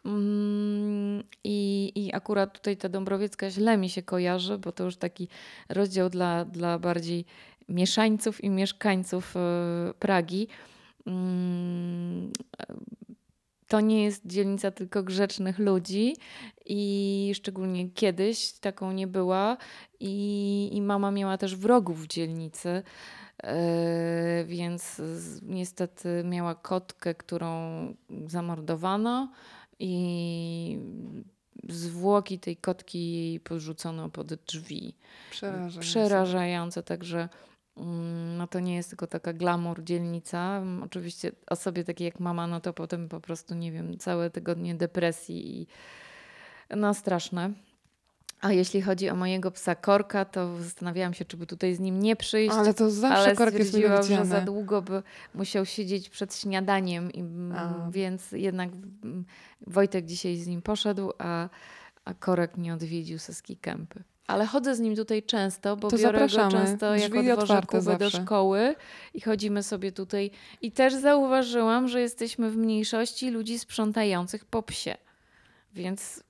Mm, 0.08 1.22
I, 1.44 1.92
I 1.94 2.14
akurat 2.14 2.52
tutaj 2.52 2.76
ta 2.76 2.88
Dąbrowiecka 2.88 3.50
źle 3.50 3.76
mi 3.76 3.90
się 3.90 4.02
kojarzy, 4.02 4.58
bo 4.58 4.72
to 4.72 4.84
już 4.84 4.96
taki 4.96 5.28
rozdział 5.68 6.10
dla, 6.10 6.44
dla 6.44 6.78
bardziej 6.78 7.24
mieszańców 7.68 8.44
i 8.44 8.50
mieszkańców 8.50 9.36
e, 9.36 9.40
Pragi. 9.98 10.48
Mm, 11.06 12.32
to 13.66 13.80
nie 13.80 14.04
jest 14.04 14.26
dzielnica 14.26 14.70
tylko 14.70 15.02
grzecznych 15.02 15.58
ludzi 15.58 16.16
i 16.66 17.32
szczególnie 17.34 17.90
kiedyś 17.90 18.52
taką 18.52 18.92
nie 18.92 19.06
była. 19.06 19.56
I, 20.00 20.70
i 20.72 20.82
mama 20.82 21.10
miała 21.10 21.38
też 21.38 21.56
wrogów 21.56 22.02
w 22.02 22.06
dzielnicy. 22.06 22.82
Yy, 23.42 23.50
więc 24.44 25.02
niestety 25.42 26.22
miała 26.24 26.54
kotkę, 26.54 27.14
którą 27.14 27.58
zamordowano 28.26 29.28
i 29.78 30.78
zwłoki 31.68 32.38
tej 32.38 32.56
kotki 32.56 33.40
porzucono 33.44 34.08
pod 34.08 34.34
drzwi. 34.34 34.94
Przerażające. 35.30 35.80
Przerażające, 35.80 36.82
także 36.82 37.28
mm, 37.76 38.36
no 38.36 38.46
to 38.46 38.60
nie 38.60 38.74
jest 38.74 38.88
tylko 38.88 39.06
taka 39.06 39.32
glamour 39.32 39.84
dzielnica. 39.84 40.62
Oczywiście 40.84 41.32
osobie 41.46 41.84
takiej 41.84 42.04
jak 42.04 42.20
mama, 42.20 42.46
no 42.46 42.60
to 42.60 42.72
potem 42.72 43.08
po 43.08 43.20
prostu, 43.20 43.54
nie 43.54 43.72
wiem, 43.72 43.98
całe 43.98 44.30
tygodnie 44.30 44.74
depresji 44.74 45.60
i 45.60 45.66
no 46.76 46.94
straszne. 46.94 47.52
A 48.40 48.52
jeśli 48.52 48.82
chodzi 48.82 49.10
o 49.10 49.16
mojego 49.16 49.50
psa 49.50 49.74
Korka, 49.74 50.24
to 50.24 50.62
zastanawiałam 50.62 51.14
się, 51.14 51.24
czy 51.24 51.36
by 51.36 51.46
tutaj 51.46 51.74
z 51.74 51.80
nim 51.80 52.00
nie 52.00 52.16
przyjść. 52.16 52.54
Ale 52.54 52.74
to 52.74 52.90
zawsze 52.90 53.18
ale 53.18 53.36
Kork 53.36 53.54
jest 53.54 53.70
stwierdziłam, 53.70 54.24
że 54.24 54.30
za 54.30 54.40
długo 54.40 54.82
by 54.82 55.02
musiał 55.34 55.66
siedzieć 55.66 56.10
przed 56.10 56.36
śniadaniem, 56.36 57.12
i, 57.12 57.24
więc 57.90 58.32
jednak 58.32 58.70
Wojtek 59.66 60.06
dzisiaj 60.06 60.36
z 60.36 60.46
nim 60.46 60.62
poszedł, 60.62 61.12
a, 61.18 61.48
a 62.04 62.14
Korek 62.14 62.56
nie 62.56 62.74
odwiedził 62.74 63.18
Saski 63.18 63.56
Kępy. 63.56 64.02
Ale 64.26 64.46
chodzę 64.46 64.74
z 64.74 64.80
nim 64.80 64.96
tutaj 64.96 65.22
często, 65.22 65.76
bo 65.76 65.88
to 65.88 65.96
biorę 65.96 66.28
zapraszamy. 66.28 66.52
go 66.52 66.58
często 66.58 66.94
Drzwi 66.94 67.26
jak 67.26 67.38
odwożę 67.38 67.62
Kubę 67.66 67.82
zawsze. 67.82 67.98
do 67.98 68.10
szkoły 68.10 68.74
i 69.14 69.20
chodzimy 69.20 69.62
sobie 69.62 69.92
tutaj. 69.92 70.30
I 70.62 70.72
też 70.72 70.94
zauważyłam, 70.94 71.88
że 71.88 72.00
jesteśmy 72.00 72.50
w 72.50 72.56
mniejszości 72.56 73.30
ludzi 73.30 73.58
sprzątających 73.58 74.44
po 74.44 74.62
psie. 74.62 74.96
Więc 75.74 76.22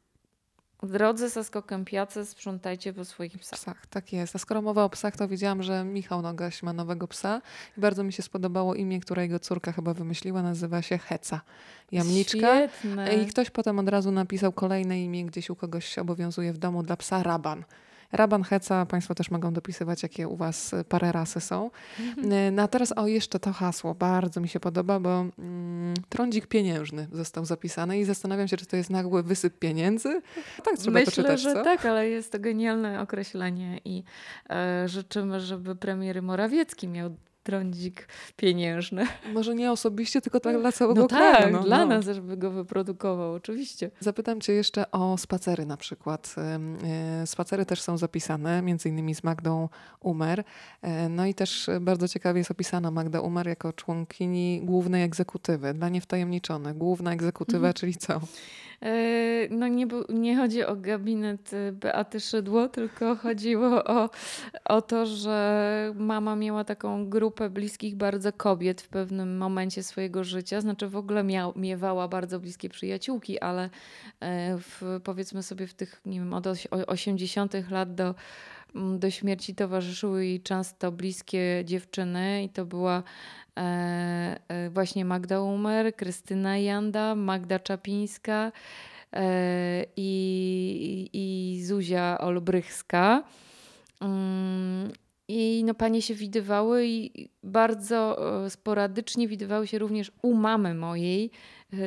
Drodzy 0.82 1.30
saskokępiacy, 1.30 2.26
sprzątajcie 2.26 2.92
po 2.92 3.04
swoich 3.04 3.38
psach. 3.38 3.58
psach. 3.58 3.86
Tak 3.86 4.12
jest. 4.12 4.36
A 4.36 4.38
skoro 4.38 4.62
mowa 4.62 4.84
o 4.84 4.90
psach, 4.90 5.16
to 5.16 5.28
widziałam, 5.28 5.62
że 5.62 5.84
Michał 5.84 6.22
Nogaś 6.22 6.62
ma 6.62 6.72
nowego 6.72 7.08
psa 7.08 7.42
i 7.78 7.80
bardzo 7.80 8.04
mi 8.04 8.12
się 8.12 8.22
spodobało 8.22 8.74
imię, 8.74 9.00
które 9.00 9.22
jego 9.22 9.38
córka 9.38 9.72
chyba 9.72 9.94
wymyśliła. 9.94 10.42
Nazywa 10.42 10.82
się 10.82 10.98
Heca. 10.98 11.40
Jamniczka. 11.92 12.68
Świetne. 12.68 13.14
I 13.14 13.26
ktoś 13.26 13.50
potem 13.50 13.78
od 13.78 13.88
razu 13.88 14.10
napisał 14.10 14.52
kolejne 14.52 15.02
imię, 15.02 15.24
gdzieś 15.24 15.50
u 15.50 15.56
kogoś 15.56 15.98
obowiązuje 15.98 16.52
w 16.52 16.58
domu 16.58 16.82
dla 16.82 16.96
psa 16.96 17.22
Raban. 17.22 17.64
Raban 18.12 18.42
Heca, 18.42 18.86
Państwo 18.86 19.14
też 19.14 19.30
mogą 19.30 19.52
dopisywać, 19.52 20.02
jakie 20.02 20.28
u 20.28 20.36
Was 20.36 20.74
e, 20.74 20.84
parę 20.84 21.12
rasy 21.12 21.40
są. 21.40 21.70
Mhm. 22.00 22.54
No 22.54 22.62
a 22.62 22.68
teraz 22.68 22.92
o 22.92 23.06
jeszcze 23.06 23.40
to 23.40 23.52
hasło, 23.52 23.94
bardzo 23.94 24.40
mi 24.40 24.48
się 24.48 24.60
podoba, 24.60 25.00
bo 25.00 25.26
mm, 25.38 25.94
trądzik 26.08 26.46
pieniężny 26.46 27.08
został 27.12 27.44
zapisany 27.44 27.98
i 27.98 28.04
zastanawiam 28.04 28.48
się, 28.48 28.56
czy 28.56 28.66
to 28.66 28.76
jest 28.76 28.90
nagły 28.90 29.22
wysyp 29.22 29.58
pieniędzy. 29.58 30.22
Tak 30.64 30.78
trzeba 30.78 30.98
Myślę, 30.98 31.12
to 31.12 31.22
czytać, 31.22 31.40
że 31.40 31.52
co? 31.52 31.64
tak, 31.64 31.86
ale 31.86 32.08
jest 32.08 32.32
to 32.32 32.38
genialne 32.38 33.00
określenie 33.00 33.80
i 33.84 34.02
e, 34.50 34.88
życzymy, 34.88 35.40
żeby 35.40 35.76
premier 35.76 36.22
Morawiecki 36.22 36.88
miał 36.88 37.10
trądzik 37.48 38.08
pieniężny. 38.36 39.06
Może 39.34 39.54
nie 39.54 39.72
osobiście, 39.72 40.20
tylko 40.20 40.40
tak 40.40 40.60
dla 40.60 40.72
całego 40.72 41.00
no 41.00 41.08
kraju. 41.08 41.36
Tak, 41.36 41.52
no, 41.52 41.62
dla 41.62 41.78
no. 41.78 41.86
nas, 41.86 42.04
żeby 42.04 42.36
go 42.36 42.50
wyprodukował, 42.50 43.32
oczywiście. 43.32 43.90
Zapytam 44.00 44.40
Cię 44.40 44.52
jeszcze 44.52 44.90
o 44.90 45.18
spacery 45.18 45.66
na 45.66 45.76
przykład. 45.76 46.34
E, 47.22 47.26
spacery 47.26 47.66
też 47.66 47.82
są 47.82 47.98
zapisane, 47.98 48.62
między 48.62 48.88
innymi 48.88 49.14
z 49.14 49.24
Magdą 49.24 49.68
Umer. 50.00 50.44
E, 50.82 51.08
no 51.08 51.26
i 51.26 51.34
też 51.34 51.70
bardzo 51.80 52.08
ciekawie 52.08 52.38
jest 52.38 52.50
opisana 52.50 52.90
Magda 52.90 53.20
Umer 53.20 53.48
jako 53.48 53.72
członkini 53.72 54.60
głównej 54.64 55.02
egzekutywy, 55.02 55.74
dla 55.74 55.88
niewtajemniczonych. 55.88 56.76
Główna 56.78 57.12
egzekutywa, 57.12 57.58
mhm. 57.68 57.74
czyli 57.74 57.96
co? 57.96 58.20
E, 58.82 59.48
no 59.50 59.68
nie, 59.68 59.86
nie 60.08 60.36
chodzi 60.36 60.64
o 60.64 60.76
gabinet 60.76 61.52
y, 61.52 61.72
Beaty 61.72 62.20
Szydło, 62.20 62.68
tylko 62.68 63.16
chodziło 63.16 63.84
o, 63.84 64.10
o 64.64 64.82
to, 64.82 65.06
że 65.06 65.92
mama 65.96 66.36
miała 66.36 66.64
taką 66.64 67.08
grupę 67.08 67.50
bliskich 67.50 67.96
bardzo 67.96 68.32
kobiet 68.32 68.82
w 68.82 68.88
pewnym 68.88 69.38
momencie 69.38 69.82
swojego 69.82 70.24
życia. 70.24 70.60
Znaczy 70.60 70.88
w 70.88 70.96
ogóle 70.96 71.24
miał, 71.24 71.52
miewała 71.56 72.08
bardzo 72.08 72.40
bliskie 72.40 72.68
przyjaciółki, 72.68 73.40
ale 73.40 73.70
e, 74.20 74.58
w, 74.58 75.00
powiedzmy 75.04 75.42
sobie 75.42 75.66
w 75.66 75.74
tych, 75.74 76.00
nie 76.06 76.18
wiem, 76.18 76.34
od 76.34 76.46
80 76.86 77.70
lat 77.70 77.94
do 77.94 78.14
mm, 78.74 78.98
do 78.98 79.10
śmierci 79.10 79.54
towarzyszyły 79.54 80.26
jej 80.26 80.40
często 80.40 80.92
bliskie 80.92 81.62
dziewczyny 81.64 82.42
i 82.42 82.48
to 82.48 82.66
była 82.66 83.02
E, 83.02 83.47
e, 83.47 83.47
właśnie 84.70 85.04
Magda 85.04 85.40
Umer, 85.40 85.96
Krystyna 85.96 86.58
Janda, 86.58 87.14
Magda 87.14 87.58
Czapińska 87.58 88.52
e, 89.12 89.84
i, 89.96 91.10
i 91.12 91.64
Zuzia 91.64 92.18
Olbrychska. 92.20 93.22
Mm, 94.00 94.92
I 95.28 95.64
no, 95.66 95.74
panie 95.74 96.02
się 96.02 96.14
widywały 96.14 96.86
i 96.86 97.28
bardzo 97.42 98.18
sporadycznie 98.48 99.28
widywały 99.28 99.66
się 99.66 99.78
również 99.78 100.12
u 100.22 100.34
mamy 100.34 100.74
mojej, 100.74 101.30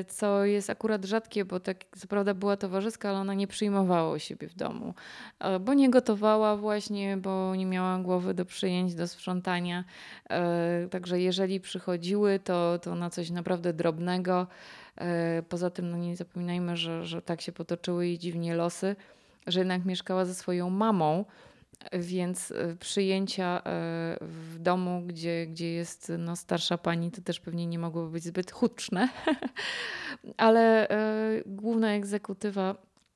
co 0.08 0.46
jest 0.46 0.70
akurat 0.70 1.06
rzadkie, 1.06 1.46
bo 1.46 1.60
tak 1.60 1.78
co 1.98 2.08
prawda 2.08 2.34
była 2.34 2.58
towarzyska, 2.58 3.10
ale 3.10 3.18
ona 3.18 3.34
nie 3.34 3.48
przyjmowała 3.48 4.16
u 4.16 4.20
siebie 4.20 4.48
w 4.48 4.56
domu, 4.56 4.94
e, 5.40 5.60
bo 5.60 5.74
nie 5.74 5.90
gotowała 5.90 6.58
właśnie, 6.58 7.18
bo 7.18 7.56
nie 7.56 7.66
miała 7.66 7.98
głowy 8.00 8.34
do 8.34 8.46
przyjęć, 8.46 8.96
do 8.96 9.08
sprzątania. 9.08 9.84
E, 10.30 10.88
także 10.92 11.20
jeżeli 11.20 11.60
przychodziły, 11.60 12.40
to, 12.40 12.80
to 12.80 12.96
na 12.96 13.10
coś 13.10 13.30
naprawdę 13.30 13.74
drobnego. 13.74 14.48
E, 14.98 15.44
poza 15.50 15.70
tym 15.70 15.92
no 15.92 15.98
nie 15.98 16.16
zapominajmy, 16.16 16.78
że, 16.78 17.06
że 17.06 17.22
tak 17.22 17.42
się 17.42 17.52
potoczyły 17.52 18.08
jej 18.08 18.20
dziwnie 18.20 18.56
losy, 18.56 18.96
że 19.48 19.60
jednak 19.60 19.86
mieszkała 19.86 20.26
ze 20.26 20.36
swoją 20.36 20.70
mamą, 20.70 21.26
więc 21.94 22.52
e, 22.52 22.76
przyjęcia 22.76 23.62
e, 23.66 24.18
w 24.22 24.60
domu, 24.60 25.04
gdzie, 25.06 25.48
gdzie 25.48 25.74
jest 25.74 26.12
no, 26.18 26.36
starsza 26.36 26.78
pani, 26.78 27.12
to 27.12 27.22
też 27.22 27.40
pewnie 27.40 27.68
nie 27.68 27.80
mogłoby 27.80 28.12
być 28.12 28.24
zbyt 28.24 28.52
huczne. 28.52 29.10
Ale 30.38 30.90
e, 30.90 31.42
główna 31.46 31.94
egzekutywa 31.94 32.76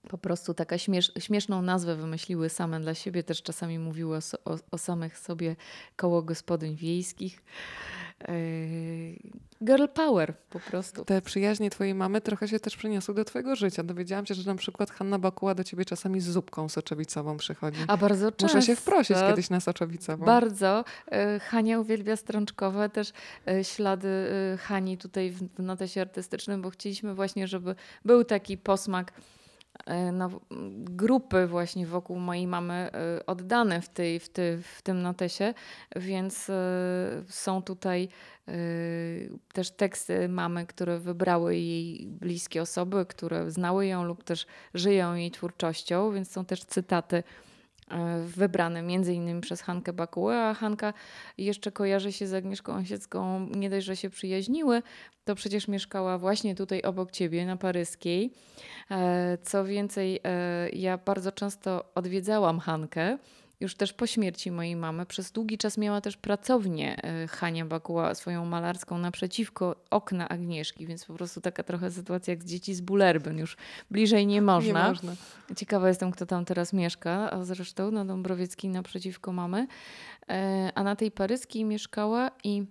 po 0.09 0.17
prostu 0.17 0.53
taka 0.53 0.77
śmiesz, 0.77 1.11
śmieszną 1.19 1.61
nazwę 1.61 1.95
wymyśliły 1.95 2.49
same 2.49 2.79
dla 2.79 2.93
siebie. 2.93 3.23
Też 3.23 3.41
czasami 3.41 3.79
mówiły 3.79 4.17
o, 4.17 4.51
o, 4.51 4.57
o 4.71 4.77
samych 4.77 5.19
sobie 5.19 5.55
koło 5.95 6.21
gospodyń 6.21 6.75
wiejskich. 6.75 7.41
Girl 9.63 9.85
power 9.93 10.33
po 10.49 10.59
prostu. 10.59 11.05
Te 11.05 11.21
przyjaźnie 11.21 11.69
twojej 11.69 11.95
mamy 11.95 12.21
trochę 12.21 12.47
się 12.47 12.59
też 12.59 12.77
przeniosły 12.77 13.13
do 13.13 13.25
twojego 13.25 13.55
życia. 13.55 13.83
Dowiedziałam 13.83 14.25
się, 14.25 14.33
że 14.33 14.51
na 14.51 14.55
przykład 14.55 14.91
Hanna 14.91 15.19
Bakuła 15.19 15.55
do 15.55 15.63
ciebie 15.63 15.85
czasami 15.85 16.21
z 16.21 16.29
zupką 16.29 16.69
soczewicową 16.69 17.37
przychodzi. 17.37 17.79
A 17.87 17.97
bardzo 17.97 18.31
często. 18.31 18.57
Muszę 18.57 18.67
się 18.67 18.75
wprosić 18.75 19.17
kiedyś 19.17 19.49
na 19.49 19.59
soczewicową. 19.59 20.25
Bardzo. 20.25 20.85
E, 21.11 21.39
Hania 21.39 21.79
uwielbia 21.79 22.15
strączkowe, 22.15 22.89
też 22.89 23.13
e, 23.47 23.63
ślady 23.63 24.07
Hani 24.59 24.97
tutaj 24.97 25.31
w 25.31 25.59
notesie 25.59 26.01
artystycznym, 26.01 26.61
bo 26.61 26.69
chcieliśmy 26.69 27.15
właśnie, 27.15 27.47
żeby 27.47 27.75
był 28.05 28.23
taki 28.23 28.57
posmak 28.57 29.13
no, 30.13 30.29
grupy 30.79 31.47
właśnie 31.47 31.87
wokół 31.87 32.19
mojej 32.19 32.47
mamy 32.47 32.89
oddane 33.27 33.81
w, 33.81 33.89
tej, 33.89 34.19
w, 34.19 34.29
w 34.63 34.81
tym 34.81 35.01
notesie, 35.01 35.53
więc 35.95 36.51
są 37.29 37.61
tutaj 37.61 38.09
też 39.53 39.71
teksty 39.71 40.29
mamy, 40.29 40.65
które 40.65 40.99
wybrały 40.99 41.55
jej 41.55 42.07
bliskie 42.07 42.61
osoby, 42.61 43.05
które 43.05 43.51
znały 43.51 43.87
ją 43.87 44.03
lub 44.03 44.23
też 44.23 44.45
żyją 44.73 45.15
jej 45.15 45.31
twórczością, 45.31 46.11
więc 46.11 46.31
są 46.31 46.45
też 46.45 46.63
cytaty 46.63 47.23
e, 47.91 48.19
wybrane 48.25 48.81
między 48.81 49.13
innymi 49.13 49.41
przez 49.41 49.61
Hankę 49.61 49.93
Bakułę, 49.93 50.47
a 50.47 50.53
Hanka 50.53 50.93
jeszcze 51.37 51.71
kojarzy 51.71 52.11
się 52.11 52.27
z 52.27 52.33
Agnieszką 52.33 52.75
Osiecką, 52.75 53.47
nie 53.55 53.69
dość, 53.69 53.85
że 53.85 53.95
się 53.95 54.09
przyjaźniły, 54.09 54.81
to 55.25 55.35
przecież 55.35 55.67
mieszkała 55.67 56.17
właśnie 56.17 56.55
tutaj 56.55 56.81
obok 56.81 57.11
ciebie 57.11 57.45
na 57.45 57.57
Paryskiej. 57.57 58.33
E, 58.91 59.37
co 59.43 59.65
więcej, 59.65 60.19
e, 60.23 60.69
ja 60.69 60.97
bardzo 60.97 61.31
często 61.31 61.85
odwiedzałam 61.95 62.59
Hankę, 62.59 63.17
już 63.59 63.75
też 63.75 63.93
po 63.93 64.07
śmierci 64.07 64.51
mojej 64.51 64.75
mamy, 64.75 65.05
przez 65.05 65.31
długi 65.31 65.57
czas 65.57 65.77
miała 65.77 66.01
też 66.01 66.17
pracownię 66.17 67.03
e, 67.03 67.27
Hania 67.27 67.65
Bakuła, 67.65 68.15
swoją 68.15 68.45
malarską, 68.45 68.97
naprzeciwko 68.97 69.75
okna 69.89 70.29
Agnieszki, 70.29 70.87
więc 70.87 71.05
po 71.05 71.13
prostu 71.13 71.41
taka 71.41 71.63
trochę 71.63 71.91
sytuacja 71.91 72.33
jak 72.33 72.43
z 72.43 72.45
dzieci 72.45 72.75
z 72.75 72.81
Bulerbyn, 72.81 73.37
już 73.37 73.57
bliżej 73.91 74.27
nie 74.27 74.41
można. 74.41 74.81
Nie 74.83 74.87
można. 74.87 75.15
Ciekawa 75.55 75.87
jestem, 75.87 76.11
kto 76.11 76.25
tam 76.25 76.45
teraz 76.45 76.73
mieszka, 76.73 77.31
a 77.31 77.43
zresztą 77.43 77.91
na 77.91 78.05
Dąbrowieckiej 78.05 78.71
naprzeciwko 78.71 79.33
mamy. 79.33 79.67
E, 80.29 80.71
a 80.75 80.83
na 80.83 80.95
tej 80.95 81.11
paryskiej 81.11 81.65
mieszkała 81.65 82.31
i 82.43 82.63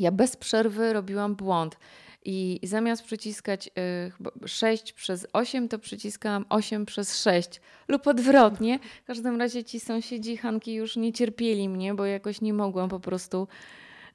ja 0.00 0.12
bez 0.12 0.36
przerwy 0.36 0.92
robiłam 0.92 1.34
błąd. 1.36 1.76
I 2.24 2.60
zamiast 2.62 3.02
przyciskać 3.02 3.66
y, 3.66 4.10
chyba 4.16 4.30
6 4.46 4.92
przez 4.92 5.26
8, 5.32 5.68
to 5.68 5.78
przyciskałam 5.78 6.44
8 6.48 6.86
przez 6.86 7.22
6 7.22 7.60
lub 7.88 8.06
odwrotnie. 8.06 8.78
W 9.04 9.06
każdym 9.06 9.40
razie 9.40 9.64
ci 9.64 9.80
sąsiedzi 9.80 10.36
Hanki 10.36 10.74
już 10.74 10.96
nie 10.96 11.12
cierpieli 11.12 11.68
mnie, 11.68 11.94
bo 11.94 12.06
jakoś 12.06 12.40
nie 12.40 12.52
mogłam 12.52 12.88
po 12.88 13.00
prostu 13.00 13.48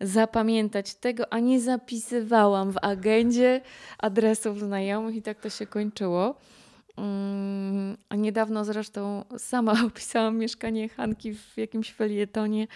zapamiętać 0.02 0.96
tego, 0.96 1.34
a 1.34 1.40
nie 1.40 1.62
zapisywałam 1.62 2.72
w 2.72 2.78
agendzie 2.82 3.62
adresów 3.98 4.60
znajomych 4.60 5.16
i 5.16 5.22
tak 5.22 5.40
to 5.40 5.50
się 5.50 5.68
kończyło. 5.68 6.36
Mm, 7.00 7.98
a 8.10 8.16
niedawno 8.16 8.66
zresztą 8.66 9.26
sama 9.38 9.74
opisałam 9.88 10.38
mieszkanie 10.38 10.90
Hanki 10.90 11.34
w 11.34 11.58
jakimś 11.58 11.94
felietonie, 11.94 12.68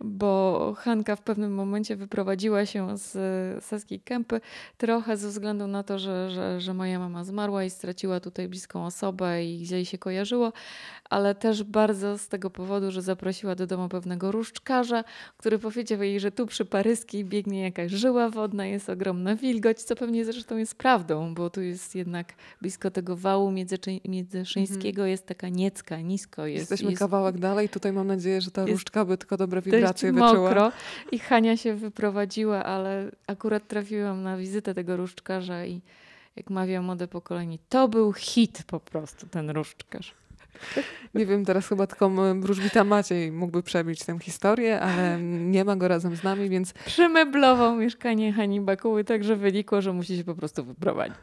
bo 0.00 0.74
Hanka 0.78 1.16
w 1.16 1.22
pewnym 1.22 1.54
momencie 1.54 1.96
wyprowadziła 1.96 2.66
się 2.66 2.98
z 2.98 3.64
Saskiej 3.64 4.00
Kępy 4.00 4.40
trochę 4.78 5.16
ze 5.16 5.28
względu 5.28 5.66
na 5.66 5.82
to, 5.82 5.98
że, 5.98 6.30
że, 6.30 6.60
że 6.60 6.74
moja 6.74 6.98
mama 6.98 7.24
zmarła 7.24 7.64
i 7.64 7.70
straciła 7.70 8.20
tutaj 8.20 8.48
bliską 8.48 8.86
osobę 8.86 9.44
i 9.44 9.58
gdzieś 9.58 9.90
się 9.90 9.98
kojarzyło, 9.98 10.52
ale 11.10 11.34
też 11.34 11.62
bardzo 11.64 12.18
z 12.18 12.28
tego 12.28 12.50
powodu, 12.50 12.90
że 12.90 13.02
zaprosiła 13.02 13.54
do 13.54 13.66
domu 13.66 13.88
pewnego 13.88 14.32
różdżkarza, 14.32 15.04
który 15.36 15.58
powiedział 15.58 16.02
jej, 16.02 16.20
że 16.20 16.32
tu 16.32 16.46
przy 16.46 16.64
Paryskiej 16.64 17.24
biegnie 17.24 17.62
jakaś 17.62 17.92
żyła 17.92 18.28
wodna, 18.28 18.66
jest 18.66 18.90
ogromna 18.90 19.36
wilgoć, 19.36 19.82
co 19.82 19.96
pewnie 19.96 20.24
zresztą 20.24 20.56
jest 20.56 20.74
prawdą, 20.74 21.34
bo 21.34 21.50
tu 21.50 21.62
jest 21.62 21.94
jednak 21.94 22.34
blisko 22.60 22.90
tego 22.90 23.16
wału 23.16 23.50
międzyszyńskiego 24.04 25.02
mhm. 25.02 25.08
jest 25.08 25.26
taka 25.26 25.48
niecka, 25.48 26.00
nisko. 26.00 26.46
Jest, 26.46 26.60
Jesteśmy 26.60 26.90
jest, 26.90 26.98
kawałek 26.98 27.38
dalej, 27.38 27.68
tutaj 27.68 27.92
mam 27.92 28.06
nadzieję, 28.06 28.40
że 28.40 28.50
ta 28.50 28.66
różdżka 28.66 29.04
by 29.04 29.18
tylko 29.18 29.36
dobre 29.36 29.62
wibracje 29.62 30.12
wyczuła. 30.12 30.32
mokro 30.32 30.72
i 31.12 31.18
Hania 31.18 31.56
się 31.56 31.74
wyprowadziła, 31.74 32.64
ale 32.64 33.10
akurat 33.26 33.68
trafiłam 33.68 34.22
na 34.22 34.36
wizytę 34.36 34.74
tego 34.74 34.96
różdżkarza 34.96 35.64
i 35.66 35.80
jak 36.36 36.50
mawia 36.50 36.82
młode 36.82 37.08
pokolenie, 37.08 37.58
to 37.68 37.88
był 37.88 38.12
hit 38.12 38.62
po 38.66 38.80
prostu 38.80 39.26
ten 39.26 39.50
różdżkarz. 39.50 40.14
Nie 41.14 41.26
wiem, 41.26 41.44
teraz 41.44 41.68
chyba 41.68 41.86
tylko 41.86 42.10
wróżbita 42.34 42.84
Maciej 42.84 43.32
mógłby 43.32 43.62
przebić 43.62 44.04
tę 44.04 44.18
historię, 44.18 44.80
ale 44.80 45.18
nie 45.22 45.64
ma 45.64 45.76
go 45.76 45.88
razem 45.88 46.16
z 46.16 46.22
nami, 46.22 46.48
więc... 46.48 46.72
Przemeblował 46.72 47.76
mieszkanie 47.76 48.32
Hani 48.32 48.60
Bakuły 48.60 49.04
tak, 49.04 49.24
że 49.24 49.36
wynikło, 49.36 49.82
że 49.82 49.92
musi 49.92 50.16
się 50.16 50.24
po 50.24 50.34
prostu 50.34 50.64
wyprowadzić. 50.64 51.16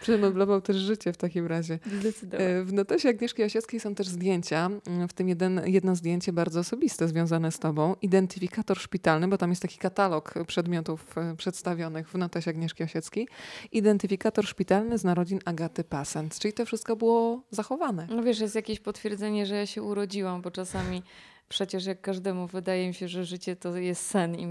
Przemeblował 0.00 0.60
też 0.60 0.76
życie 0.76 1.12
w 1.12 1.16
takim 1.16 1.46
razie. 1.46 1.78
Zdecydowanie. 2.00 2.48
E, 2.48 2.64
w 2.64 2.72
notesie 2.72 3.08
Agnieszki 3.08 3.44
Osieckiej 3.44 3.80
są 3.80 3.94
też 3.94 4.08
zdjęcia, 4.08 4.70
mm, 4.86 5.08
w 5.08 5.12
tym 5.12 5.28
jeden, 5.28 5.60
jedno 5.66 5.96
zdjęcie 5.96 6.32
bardzo 6.32 6.60
osobiste 6.60 7.08
związane 7.08 7.52
z 7.52 7.58
tobą. 7.58 7.94
Identyfikator 8.02 8.78
szpitalny, 8.78 9.28
bo 9.28 9.38
tam 9.38 9.50
jest 9.50 9.62
taki 9.62 9.78
katalog 9.78 10.34
przedmiotów 10.46 11.18
e, 11.18 11.36
przedstawionych 11.36 12.08
w 12.08 12.14
notesie 12.14 12.50
Agnieszki 12.50 12.84
Osieckiej. 12.84 13.28
Identyfikator 13.72 14.46
szpitalny 14.46 14.98
z 14.98 15.04
narodzin 15.04 15.38
Agaty 15.44 15.84
Pasent, 15.84 16.38
czyli 16.38 16.54
to 16.54 16.66
wszystko 16.66 16.96
było 16.96 17.42
zachowane. 17.50 18.06
No 18.10 18.22
wiesz, 18.22 18.40
jest 18.40 18.54
jakieś 18.54 18.80
potwierdzenie, 18.80 19.46
że 19.46 19.56
ja 19.56 19.66
się 19.66 19.82
urodziłam, 19.82 20.42
bo 20.42 20.50
czasami 20.50 21.02
przecież 21.48 21.86
jak 21.86 22.00
każdemu 22.00 22.46
wydaje 22.46 22.88
mi 22.88 22.94
się, 22.94 23.08
że 23.08 23.24
życie 23.24 23.56
to 23.56 23.76
jest 23.76 24.06
sen 24.06 24.34
i 24.34 24.46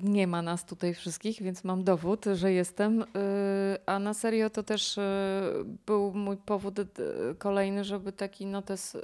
nie 0.00 0.26
ma 0.26 0.42
nas 0.42 0.64
tutaj 0.64 0.94
wszystkich, 0.94 1.42
więc 1.42 1.64
mam 1.64 1.84
dowód, 1.84 2.24
że 2.32 2.52
jestem. 2.52 3.02
Y, 3.02 3.06
a 3.86 3.98
na 3.98 4.14
serio 4.14 4.50
to 4.50 4.62
też 4.62 4.98
y, 4.98 5.02
był 5.86 6.12
mój 6.12 6.36
powód 6.36 6.78
y, 6.78 6.84
kolejny, 7.38 7.84
żeby 7.84 8.12
taki 8.12 8.46
notes 8.46 8.96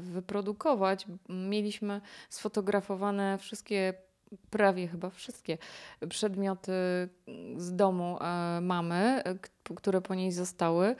wyprodukować. 0.00 1.06
Mieliśmy 1.28 2.00
sfotografowane 2.30 3.38
wszystkie 3.38 3.94
prawie 4.50 4.88
chyba 4.88 5.10
wszystkie 5.10 5.58
przedmioty 6.08 6.72
z 7.56 7.76
domu 7.76 8.18
mamy, 8.60 9.22
które 9.76 10.00
po 10.00 10.14
niej 10.14 10.32
zostały. 10.32 10.96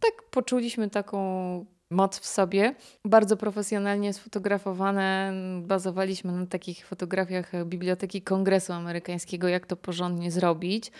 Tak 0.00 0.12
poczuliśmy 0.30 0.90
taką 0.90 1.18
moc 1.90 2.18
w 2.18 2.26
sobie. 2.26 2.74
Bardzo 3.04 3.36
profesjonalnie 3.36 4.12
sfotografowane. 4.12 5.32
Bazowaliśmy 5.62 6.32
na 6.32 6.46
takich 6.46 6.86
fotografiach 6.86 7.52
Biblioteki 7.64 8.22
Kongresu 8.22 8.72
Amerykańskiego, 8.72 9.48
jak 9.48 9.66
to 9.66 9.76
porządnie 9.76 10.30
zrobić. 10.30 10.92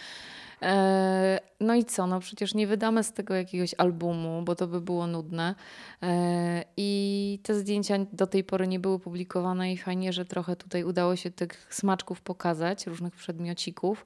E, 0.63 1.41
no 1.61 1.75
i 1.75 1.85
co? 1.85 2.07
No 2.07 2.21
przecież 2.21 2.55
nie 2.55 2.67
wydamy 2.67 3.05
z 3.05 3.13
tego 3.13 3.35
jakiegoś 3.35 3.75
albumu, 3.79 4.43
bo 4.43 4.55
to 4.55 4.67
by 4.67 4.81
było 4.81 5.07
nudne. 5.07 5.55
E, 6.03 6.65
I 6.77 7.41
te 7.43 7.55
zdjęcia 7.55 7.95
do 8.13 8.27
tej 8.27 8.45
pory 8.45 8.69
nie 8.69 8.81
były 8.81 8.99
publikowane 8.99 9.73
i 9.73 9.77
fajnie, 9.77 10.13
że 10.13 10.25
trochę 10.25 10.57
tutaj 10.57 10.85
udało 10.85 11.17
się 11.17 11.31
tych 11.31 11.67
smaczków 11.71 12.21
pokazać, 12.21 12.87
różnych 12.87 13.15
przedmiocików. 13.15 14.05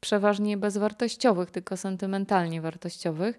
Przeważnie 0.00 0.56
bezwartościowych, 0.56 1.50
tylko 1.50 1.76
sentymentalnie 1.76 2.60
wartościowych. 2.60 3.38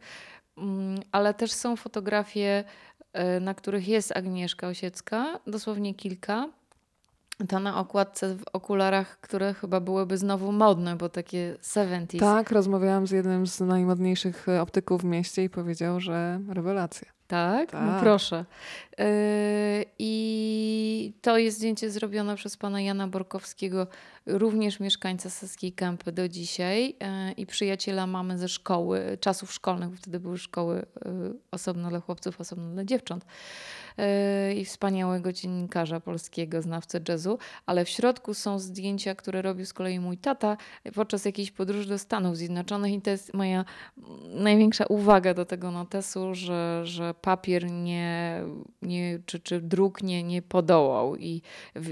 Mm, 0.62 1.00
ale 1.12 1.34
też 1.34 1.52
są 1.52 1.76
fotografie, 1.76 2.63
e, 3.13 3.39
na 3.39 3.54
których 3.54 3.88
jest 3.88 4.17
Agnieszka 4.17 4.67
Osiecka, 4.67 5.39
dosłownie 5.47 5.93
kilka. 5.93 6.50
Ta 7.47 7.60
na 7.60 7.80
okładce 7.80 8.36
w 8.36 8.43
okularach, 8.54 9.19
które 9.19 9.54
chyba 9.54 9.80
byłyby 9.80 10.17
znowu 10.17 10.52
modne, 10.52 10.95
bo 10.95 11.10
takie 11.10 11.58
70s. 11.62 12.19
Tak, 12.19 12.52
rozmawiałam 12.52 13.08
z 13.08 13.12
jednym 13.12 13.47
z 13.47 13.60
najmodniejszych 13.60 14.50
e, 14.50 14.62
optyków 14.62 15.02
w 15.02 15.06
mieście 15.06 15.43
i 15.43 15.50
powiedział, 15.50 16.00
że 16.00 16.39
rewelacja. 16.50 17.08
Tak? 17.32 17.72
Tak. 17.72 17.82
No 17.86 18.00
proszę. 18.00 18.46
Yy, 18.98 19.06
I 20.00 21.13
to 21.22 21.38
jest 21.38 21.58
zdjęcie 21.58 21.89
zrobione 21.89 22.36
przez 22.36 22.58
pana 22.58 22.82
Jana 22.82 23.08
Borkowskiego, 23.08 23.88
również 24.26 24.80
mieszkańca 24.80 25.30
Saskiej 25.30 25.74
Kępy 25.74 26.12
do 26.12 26.28
dzisiaj 26.30 26.86
yy, 26.86 27.32
i 27.38 27.46
przyjaciela 27.46 28.08
mamy 28.08 28.38
ze 28.38 28.48
szkoły, 28.48 29.17
czasów 29.20 29.54
szkolnych, 29.54 29.89
bo 29.89 29.96
wtedy 29.98 30.20
były 30.20 30.38
szkoły 30.38 30.86
yy, 31.06 31.34
osobno 31.52 31.89
dla 31.89 32.00
chłopców, 32.00 32.41
osobno 32.41 32.74
dla 32.74 32.84
dziewcząt. 32.86 33.26
I 34.56 34.65
wspaniałego 34.65 35.34
dziennikarza 35.34 36.00
polskiego, 36.00 36.62
znawcę 36.62 37.00
jazzu, 37.10 37.39
ale 37.65 37.86
w 37.86 37.89
środku 37.89 38.34
są 38.34 38.60
zdjęcia, 38.60 39.15
które 39.15 39.41
robił 39.41 39.65
z 39.65 39.74
kolei 39.74 40.00
mój 40.00 40.17
tata 40.17 40.58
podczas 40.96 41.26
jakiejś 41.26 41.52
podróży 41.52 41.89
do 41.89 41.98
Stanów 41.98 42.38
Zjednoczonych 42.38 42.94
i 42.94 43.02
to 43.02 43.10
jest 43.10 43.34
moja 43.34 43.65
największa 44.34 44.86
uwaga 44.86 45.34
do 45.34 45.46
tego 45.46 45.72
notesu, 45.72 46.36
że, 46.36 46.82
że 46.84 47.13
papier 47.21 47.71
nie, 47.71 48.41
nie, 48.81 49.19
czy, 49.25 49.39
czy 49.39 49.62
druk 49.62 50.03
nie, 50.03 50.23
nie 50.23 50.41
podołał 50.41 51.15
i, 51.15 51.41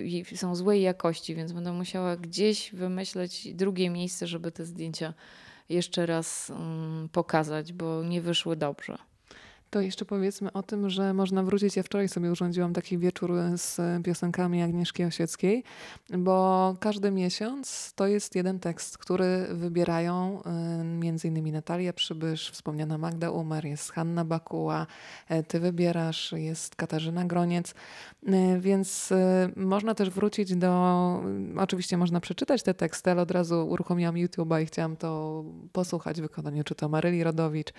i 0.03 0.37
są 0.37 0.55
złej 0.55 0.81
jakości, 0.81 1.35
więc 1.35 1.51
będę 1.51 1.73
musiała 1.73 2.17
gdzieś 2.17 2.71
wymyśleć 2.71 3.53
drugie 3.53 3.89
miejsce, 3.89 4.27
żeby 4.27 4.51
te 4.51 4.65
zdjęcia 4.65 5.13
jeszcze 5.69 6.05
raz 6.05 6.49
um, 6.49 7.09
pokazać, 7.11 7.73
bo 7.73 8.03
nie 8.03 8.21
wyszły 8.21 8.55
dobrze. 8.55 9.08
To 9.69 9.81
jeszcze 9.81 10.05
powiedzmy 10.05 10.53
o 10.53 10.63
tym, 10.63 10.89
że 10.89 11.13
można 11.13 11.43
wrócić. 11.43 11.75
Ja 11.75 11.83
wczoraj 11.83 12.09
sobie 12.09 12.31
urządziłam 12.31 12.73
taki 12.73 12.97
wieczór 12.97 13.33
z 13.55 13.77
piosenkami 14.03 14.61
Agnieszki 14.61 15.03
Osieckiej, 15.03 15.63
bo 16.09 16.75
każdy 16.79 17.11
miesiąc 17.11 17.93
to 17.95 18.07
jest 18.07 18.35
jeden 18.35 18.59
tekst, 18.59 18.97
który 18.97 19.47
wybierają 19.51 20.41
między 20.83 21.27
innymi 21.27 21.51
Natalia 21.51 21.93
Przybysz, 21.93 22.51
wspomniana 22.51 22.97
Magda 22.97 23.31
Umer, 23.31 23.65
jest 23.65 23.91
Hanna 23.91 24.25
Bakuła, 24.25 24.87
e, 25.27 25.43
ty 25.43 25.59
wybierasz, 25.59 26.31
jest 26.31 26.75
Katarzyna 26.75 27.25
Groniec, 27.25 27.73
więc 28.59 29.13
można 29.55 29.95
też 29.95 30.09
wrócić 30.09 30.55
do, 30.55 31.23
oczywiście 31.57 31.97
można 31.97 32.19
przeczytać 32.19 32.63
te 32.63 32.73
teksty, 32.73 33.11
ale 33.11 33.21
od 33.21 33.31
razu 33.31 33.67
uruchomiłam 33.67 34.15
YouTube'a 34.15 34.61
i 34.63 34.65
chciałam 34.65 34.95
to 34.97 35.43
posłuchać 35.73 36.17
w 36.17 36.21
wykonaniu 36.21 36.63
czy 36.63 36.75
to 36.75 36.89
Maryli 36.89 37.23
Rodowicz, 37.23 37.73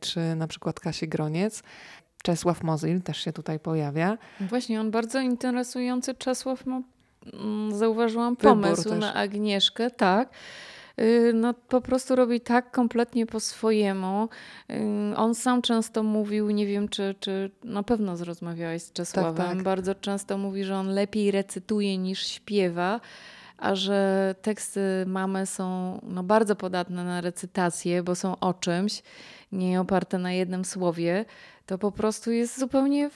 czy 0.00 0.34
na 0.36 0.47
przykład 0.48 0.80
Kasi 0.80 1.08
Groniec. 1.08 1.62
Czesław 2.22 2.62
Mozil 2.62 3.02
też 3.02 3.18
się 3.18 3.32
tutaj 3.32 3.60
pojawia. 3.60 4.18
Właśnie, 4.40 4.80
on 4.80 4.90
bardzo 4.90 5.20
interesujący. 5.20 6.14
Czesław 6.14 6.66
ma, 6.66 6.82
mm, 7.32 7.74
zauważyłam 7.78 8.36
pomysł 8.36 8.94
na 8.94 9.14
Agnieszkę, 9.14 9.90
tak. 9.90 10.30
Y, 11.00 11.32
no, 11.34 11.54
po 11.54 11.80
prostu 11.80 12.16
robi 12.16 12.40
tak 12.40 12.70
kompletnie 12.70 13.26
po 13.26 13.40
swojemu. 13.40 14.28
Y, 14.70 15.16
on 15.16 15.34
sam 15.34 15.62
często 15.62 16.02
mówił, 16.02 16.50
nie 16.50 16.66
wiem 16.66 16.88
czy, 16.88 17.14
czy 17.20 17.50
na 17.64 17.82
pewno 17.82 18.16
zrozmawiałeś 18.16 18.82
z 18.82 18.92
Czesławem, 18.92 19.34
tak, 19.34 19.48
tak. 19.48 19.62
bardzo 19.62 19.94
często 19.94 20.38
mówi, 20.38 20.64
że 20.64 20.76
on 20.76 20.88
lepiej 20.88 21.30
recytuje 21.30 21.98
niż 21.98 22.26
śpiewa 22.26 23.00
a 23.58 23.74
że 23.74 24.34
teksty 24.42 24.80
mamy 25.06 25.46
są 25.46 25.98
no, 26.02 26.22
bardzo 26.22 26.56
podatne 26.56 27.04
na 27.04 27.20
recytację, 27.20 28.02
bo 28.02 28.14
są 28.14 28.38
o 28.38 28.54
czymś, 28.54 29.02
nie 29.52 29.80
oparte 29.80 30.18
na 30.18 30.32
jednym 30.32 30.64
słowie, 30.64 31.24
to 31.66 31.78
po 31.78 31.92
prostu 31.92 32.30
jest 32.30 32.58
zupełnie 32.58 33.10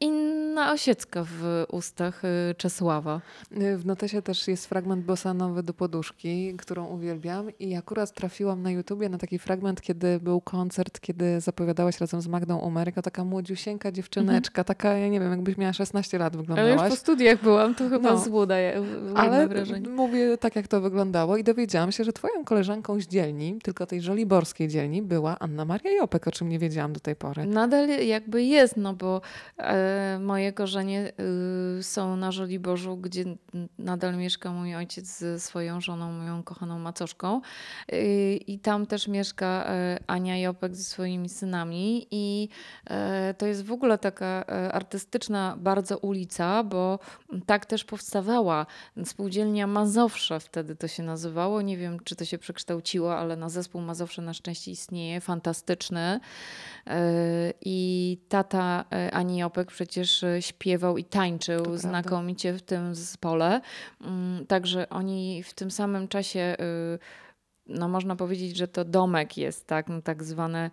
inna 0.00 0.72
Osiecka 0.72 1.24
w 1.24 1.64
ustach 1.72 2.24
y, 2.24 2.54
Czesława. 2.56 3.20
Y, 3.62 3.76
W 3.78 3.86
notesie 3.86 4.22
też 4.22 4.48
jest 4.48 4.66
fragment 4.66 5.04
bosanowy 5.04 5.62
do 5.62 5.74
poduszki, 5.74 6.54
którą 6.58 6.86
uwielbiam 6.86 7.46
i 7.58 7.74
akurat 7.76 8.12
trafiłam 8.12 8.62
na 8.62 8.70
YouTubie 8.70 9.08
na 9.08 9.18
taki 9.18 9.38
fragment, 9.38 9.80
kiedy 9.80 10.20
był 10.20 10.40
koncert, 10.40 11.00
kiedy 11.00 11.40
zapowiadałaś 11.40 12.00
razem 12.00 12.20
z 12.20 12.28
Magdą 12.28 12.56
Umer, 12.58 12.86
jako 12.88 13.02
taka 13.02 13.24
młodziusieńka 13.24 13.92
dziewczyneczka, 13.92 14.64
taka, 14.64 14.92
ja 14.92 15.08
nie 15.08 15.20
wiem, 15.20 15.30
jakbyś 15.30 15.56
miała 15.56 15.72
16 15.72 16.18
lat 16.18 16.32
Ale 16.34 16.40
już 16.42 16.48
wyglądałaś. 16.48 16.90
po 16.90 16.96
studiach 16.96 17.42
byłam, 17.42 17.74
to 17.74 17.88
chyba 17.88 18.10
No. 18.10 18.18
złuda, 18.18 18.58
ja- 18.58 18.80
Ale 19.14 19.48
wrażenie. 19.48 19.88
mówię 19.88 20.38
tak, 20.38 20.56
jak 20.56 20.68
to 20.68 20.80
wyglądało 20.80 21.36
i 21.36 21.44
dowiedziałam 21.44 21.92
się, 21.92 22.04
że 22.04 22.12
twoją 22.12 22.44
koleżanką 22.44 23.00
z 23.00 23.06
dzielni, 23.06 23.58
tylko 23.62 23.86
tej 23.86 24.00
żoliborskiej 24.00 24.68
dzielni, 24.68 25.02
była 25.02 25.38
Anna 25.38 25.64
Maria 25.64 25.90
Jopek, 25.92 26.26
o 26.28 26.32
czym 26.32 26.48
nie 26.48 26.58
wiedziałam 26.58 26.92
do 26.92 27.00
tej 27.00 27.16
pory. 27.16 27.46
Nadal 27.46 27.88
jakby 27.88 28.42
jest, 28.42 28.76
no 28.76 28.94
bo 28.94 29.20
e, 29.58 29.85
moje 30.20 30.52
korzenie 30.52 31.12
y, 31.78 31.82
są 31.82 32.16
na 32.16 32.32
Żoliborzu, 32.32 32.96
gdzie 32.96 33.24
nadal 33.78 34.16
mieszka 34.16 34.52
mój 34.52 34.74
ojciec 34.74 35.18
ze 35.18 35.40
swoją 35.40 35.80
żoną, 35.80 36.12
moją 36.12 36.42
kochaną 36.42 36.78
macoszką. 36.78 37.40
Y, 37.92 38.36
I 38.46 38.58
tam 38.58 38.86
też 38.86 39.08
mieszka 39.08 39.64
e, 39.68 39.98
Ania 40.06 40.38
Jopek 40.38 40.76
ze 40.76 40.84
swoimi 40.84 41.28
synami. 41.28 42.06
I 42.10 42.48
e, 42.90 43.34
to 43.38 43.46
jest 43.46 43.64
w 43.64 43.72
ogóle 43.72 43.98
taka 43.98 44.44
e, 44.48 44.72
artystyczna 44.72 45.56
bardzo 45.58 45.98
ulica, 45.98 46.64
bo 46.64 46.98
tak 47.46 47.66
też 47.66 47.84
powstawała 47.84 48.66
spółdzielnia 49.04 49.66
Mazowsze, 49.66 50.40
wtedy 50.40 50.76
to 50.76 50.88
się 50.88 51.02
nazywało. 51.02 51.62
Nie 51.62 51.76
wiem, 51.76 52.00
czy 52.04 52.16
to 52.16 52.24
się 52.24 52.38
przekształciło, 52.38 53.18
ale 53.18 53.36
na 53.36 53.48
zespół 53.48 53.80
Mazowsze 53.80 54.22
na 54.22 54.34
szczęście 54.34 54.70
istnieje, 54.70 55.20
fantastyczny. 55.20 56.20
I 57.60 58.18
tata 58.28 58.84
Ani 59.12 59.38
Jopek 59.38 59.70
przecież 59.76 60.22
e, 60.24 60.42
śpiewał 60.42 60.98
i 60.98 61.04
tańczył 61.04 61.62
prawda. 61.62 61.78
znakomicie 61.78 62.52
w 62.52 62.62
tym 62.62 62.94
zespole. 62.94 63.60
Mm, 64.00 64.46
Także 64.46 64.88
oni 64.88 65.42
w 65.42 65.54
tym 65.54 65.70
samym 65.70 66.08
czasie, 66.08 66.56
y, 66.94 66.98
no 67.66 67.88
można 67.88 68.16
powiedzieć, 68.16 68.56
że 68.56 68.68
to 68.68 68.84
domek 68.84 69.36
jest, 69.36 69.66
tak, 69.66 69.88
no 69.88 70.02
tak 70.02 70.24
zwane. 70.24 70.70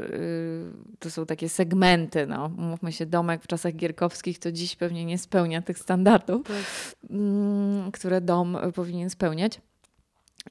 y, 0.00 0.72
To 0.98 1.10
są 1.10 1.26
takie 1.26 1.48
segmenty, 1.48 2.26
no. 2.26 2.48
Mówmy 2.48 2.92
się, 2.92 3.06
domek 3.06 3.42
w 3.42 3.46
czasach 3.46 3.74
gierkowskich 3.76 4.38
to 4.38 4.52
dziś 4.52 4.76
pewnie 4.76 5.04
nie 5.04 5.18
spełnia 5.18 5.62
tych 5.62 5.78
standardów, 5.78 6.46
mm, 7.10 7.92
które 7.92 8.20
dom 8.20 8.58
powinien 8.74 9.10
spełniać. 9.10 9.60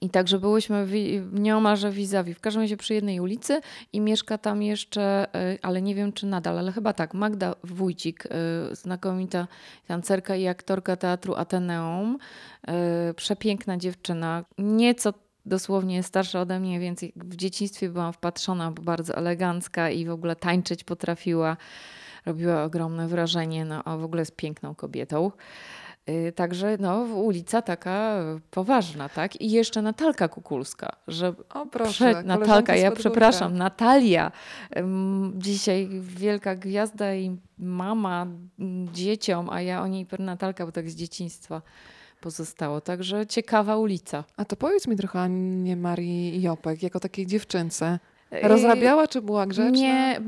I 0.02 0.10
także 0.10 0.40
byłyśmy 0.40 0.86
wi- 0.86 1.22
nieomalże 1.34 1.92
vis-a-vis, 1.92 2.38
w 2.38 2.40
każdym 2.42 2.62
razie 2.62 2.78
przy 2.78 2.94
jednej 2.94 3.20
ulicy 3.20 3.62
i 3.94 4.02
mieszka 4.02 4.38
tam 4.38 4.64
jeszcze, 4.64 5.28
y, 5.54 5.60
ale 5.62 5.82
nie 5.82 5.96
wiem 5.96 6.14
czy 6.14 6.26
nadal, 6.26 6.60
ale 6.60 6.72
chyba 6.72 6.94
tak, 6.94 7.14
Magda 7.14 7.56
Wójcik, 7.64 8.26
y, 8.72 8.76
znakomita 8.76 9.48
tancerka 9.88 10.36
i 10.36 10.48
aktorka 10.48 10.96
teatru 10.96 11.36
Ateneum, 11.36 12.18
y, 13.10 13.14
przepiękna 13.14 13.78
dziewczyna, 13.78 14.46
nieco 14.58 15.14
dosłownie 15.46 16.04
starsza 16.04 16.42
ode 16.42 16.60
mnie, 16.60 16.80
więc 16.80 17.02
w 17.16 17.36
dzieciństwie 17.36 17.90
byłam 17.90 18.14
wpatrzona, 18.14 18.72
bo 18.72 18.84
bardzo 18.84 19.16
elegancka 19.16 19.90
i 19.90 20.06
w 20.06 20.12
ogóle 20.12 20.36
tańczyć 20.36 20.84
potrafiła, 20.84 21.58
robiła 22.26 22.64
ogromne 22.64 23.08
wrażenie, 23.08 23.66
no 23.66 23.84
a 23.84 23.98
w 23.98 24.04
ogóle 24.04 24.22
jest 24.22 24.36
piękną 24.36 24.76
kobietą. 24.76 25.32
Y, 26.10 26.32
Także 26.32 26.78
no, 26.80 27.02
ulica 27.02 27.62
taka 27.62 28.22
y, 28.38 28.42
poważna, 28.52 29.10
tak? 29.10 29.42
I 29.42 29.52
jeszcze 29.52 29.82
Natalka 29.82 30.28
Kukulska, 30.28 30.90
że 31.08 31.34
O 31.54 31.66
proszę, 31.66 32.24
Natalka, 32.24 32.76
ja 32.76 32.92
przepraszam, 32.92 33.58
Natalia. 33.58 34.32
Dzisiaj 35.36 35.90
wielka 36.02 36.56
gwiazda 36.56 37.16
i 37.16 37.38
mama 37.58 38.28
dzieciom, 38.94 39.50
a 39.50 39.62
ja 39.62 39.82
o 39.82 39.88
niej 39.88 40.08
Natalka, 40.20 40.66
bo 40.66 40.72
tak 40.72 40.90
z 40.90 40.96
dzieciństwa 40.96 41.62
pozostało. 42.22 42.82
Także 42.82 43.28
ciekawa 43.28 43.78
ulica. 43.78 44.24
A 44.38 44.46
to 44.46 44.56
powiedz 44.56 44.88
mi 44.88 44.96
trochę 44.96 45.20
o 45.20 45.22
Annie 45.22 45.76
Marii 45.76 46.42
Jopek, 46.42 46.84
jako 46.84 47.00
takiej 47.00 47.28
dziewczynce. 47.28 48.00
Yy, 48.32 48.48
Rozrabiała, 48.48 49.08
czy 49.08 49.22
była 49.22 49.46
grzeczna? 49.46 49.78
Nie, 49.78 50.22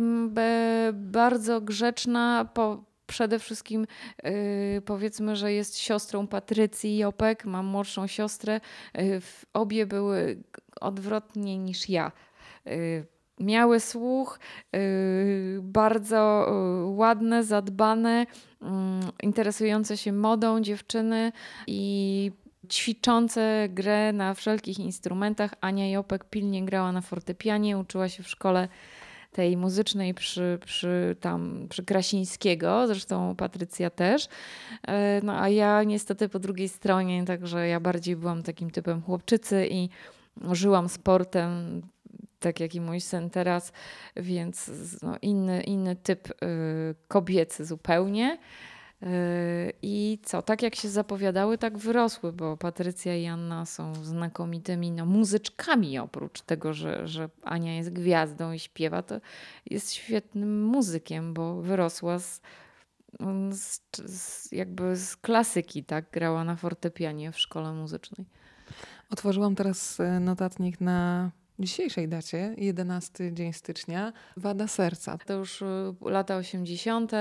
bardzo 0.93 1.61
grzeczna. 1.61 2.49
Po, 2.53 2.83
przede 3.07 3.39
wszystkim 3.39 3.87
yy, 4.23 4.81
powiedzmy, 4.85 5.35
że 5.35 5.53
jest 5.53 5.77
siostrą 5.77 6.27
Patrycji 6.27 6.97
Jopek, 6.97 7.45
mam 7.45 7.65
młodszą 7.65 8.07
siostrę. 8.07 8.61
Yy, 8.95 9.21
obie 9.53 9.85
były 9.85 10.43
odwrotnie 10.81 11.57
niż 11.57 11.89
ja. 11.89 12.11
Yy, 12.65 13.05
miały 13.39 13.79
słuch, 13.79 14.39
yy, 14.73 14.79
bardzo 15.61 16.45
yy, 16.47 16.95
ładne, 16.95 17.43
zadbane, 17.43 18.25
mm, 18.61 19.01
interesujące 19.23 19.97
się 19.97 20.11
modą 20.11 20.61
dziewczyny 20.61 21.31
i 21.67 22.31
ćwiczące 22.69 23.67
grę 23.69 24.13
na 24.13 24.33
wszelkich 24.33 24.79
instrumentach. 24.79 25.53
Ania 25.61 25.89
Jopek 25.89 26.23
pilnie 26.23 26.65
grała 26.65 26.91
na 26.91 27.01
fortepianie, 27.01 27.77
uczyła 27.77 28.09
się 28.09 28.23
w 28.23 28.29
szkole 28.29 28.67
tej 29.33 29.57
muzycznej 29.57 30.13
przy, 30.13 30.59
przy, 30.65 31.15
tam, 31.19 31.67
przy 31.69 31.83
Krasińskiego, 31.83 32.87
zresztą 32.87 33.35
Patrycja 33.35 33.89
też. 33.89 34.27
E, 34.87 35.21
No 35.23 35.41
a 35.41 35.49
ja 35.49 35.83
niestety 35.83 36.29
po 36.29 36.39
drugiej 36.39 36.69
stronie, 36.69 37.25
także 37.25 37.67
ja 37.67 37.79
bardziej 37.79 38.15
byłam 38.15 38.43
takim 38.43 38.71
typem 38.71 39.01
chłopczycy 39.01 39.67
i 39.71 39.89
żyłam 40.51 40.89
sportem, 40.89 41.81
tak 42.39 42.59
jak 42.59 42.75
i 42.75 42.81
mój 42.81 43.01
syn 43.01 43.29
teraz, 43.29 43.71
więc 44.15 44.71
no, 45.01 45.17
inny, 45.21 45.63
inny 45.63 45.95
typ 45.95 46.29
y, 46.29 46.33
kobiecy 47.07 47.65
zupełnie. 47.65 48.37
Y, 49.03 49.73
I 49.81 50.19
co, 50.23 50.41
tak 50.41 50.61
jak 50.61 50.75
się 50.75 50.89
zapowiadały, 50.89 51.57
tak 51.57 51.77
wyrosły, 51.77 52.33
bo 52.33 52.57
Patrycja 52.57 53.15
i 53.15 53.25
Anna 53.25 53.65
są 53.65 53.95
znakomitymi 53.95 54.91
no, 54.91 55.05
muzyczkami, 55.05 55.99
oprócz 55.99 56.41
tego, 56.41 56.73
że, 56.73 57.07
że 57.07 57.29
Ania 57.43 57.75
jest 57.75 57.93
gwiazdą 57.93 58.51
i 58.51 58.59
śpiewa, 58.59 59.01
to 59.01 59.19
jest 59.69 59.93
świetnym 59.93 60.63
muzykiem, 60.63 61.33
bo 61.33 61.61
wyrosła 61.61 62.19
z, 62.19 62.41
z, 63.51 63.81
z, 64.05 64.51
jakby 64.51 64.95
z 64.95 65.17
klasyki, 65.17 65.83
tak? 65.83 66.11
Grała 66.11 66.43
na 66.43 66.55
fortepianie 66.55 67.31
w 67.31 67.39
szkole 67.39 67.73
muzycznej. 67.73 68.27
Otworzyłam 69.09 69.55
teraz 69.55 69.99
e, 69.99 70.19
notatnik 70.19 70.81
na 70.81 71.31
dzisiejszej 71.59 72.07
dacie, 72.07 72.55
11 72.57 73.33
dzień 73.33 73.53
stycznia, 73.53 74.13
Wada 74.37 74.67
serca. 74.67 75.17
To 75.25 75.33
już 75.33 75.61
y, 75.61 75.65
lata 76.01 76.37
80. 76.37 77.11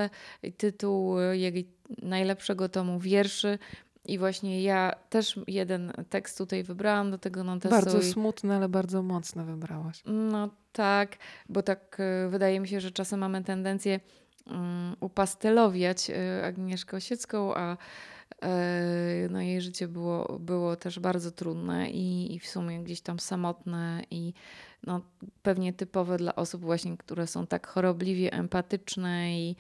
i 0.43 0.53
tytuł 0.53 1.21
y, 1.21 1.39
jej 1.39 1.69
najlepszego 2.03 2.69
tomu 2.69 2.99
wierszy. 2.99 3.59
I 4.05 4.19
właśnie 4.19 4.63
ja 4.63 4.93
też 5.11 5.41
jeden 5.47 5.93
tekst 6.11 6.39
tutaj 6.39 6.63
wybrałam 6.63 7.11
do 7.11 7.19
tego 7.19 7.45
notesu. 7.45 7.75
Bardzo 7.75 8.03
smutne, 8.03 8.57
ale 8.57 8.69
bardzo 8.69 9.03
mocne 9.03 9.45
wybrałaś. 9.45 10.03
No 10.07 10.51
tak, 10.73 11.17
bo 11.49 11.63
tak 11.63 12.01
y, 12.27 12.29
wydaje 12.29 12.61
mi 12.61 12.69
się, 12.69 12.81
że 12.81 12.91
czasem 12.91 13.21
mamy 13.21 13.45
tendencję 13.45 14.01
um, 14.47 14.97
upastelowiać 15.01 16.11
y, 16.11 16.45
Agnieszkę 16.45 16.97
Osiecką, 16.97 17.55
a 17.55 17.77
no, 19.31 19.41
jej 19.41 19.61
życie 19.61 19.89
było, 19.89 20.39
było 20.39 20.77
też 20.77 20.99
bardzo 20.99 21.31
trudne 21.31 21.91
i, 21.91 22.35
i 22.35 22.39
w 22.41 22.47
sumie 22.47 22.81
gdzieś 22.85 23.01
tam 23.01 23.19
samotne 23.19 24.03
i 24.11 24.33
no, 24.87 25.01
pewnie 25.43 25.73
typowe 25.73 26.17
dla 26.17 26.35
osób 26.35 26.63
właśnie, 26.63 26.97
które 26.97 27.27
są 27.27 27.47
tak 27.47 27.67
chorobliwie 27.67 28.33
empatyczne 28.33 29.39
i 29.39 29.57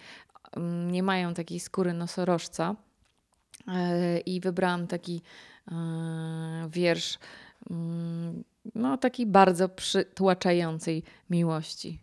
mm, 0.57 0.91
nie 0.91 1.03
mają 1.03 1.35
takiej 1.35 1.61
skóry 1.61 1.93
nosorożca. 1.93 2.77
E, 3.69 4.19
I 4.19 4.41
wybrałam 4.41 4.87
taki 4.87 5.23
e, 5.73 5.75
wiersz, 6.71 7.19
mm, 7.71 8.45
no 8.75 8.99
taki 8.99 9.27
bardzo 9.27 9.69
przytłaczającej 9.69 11.03
miłości. 11.31 12.01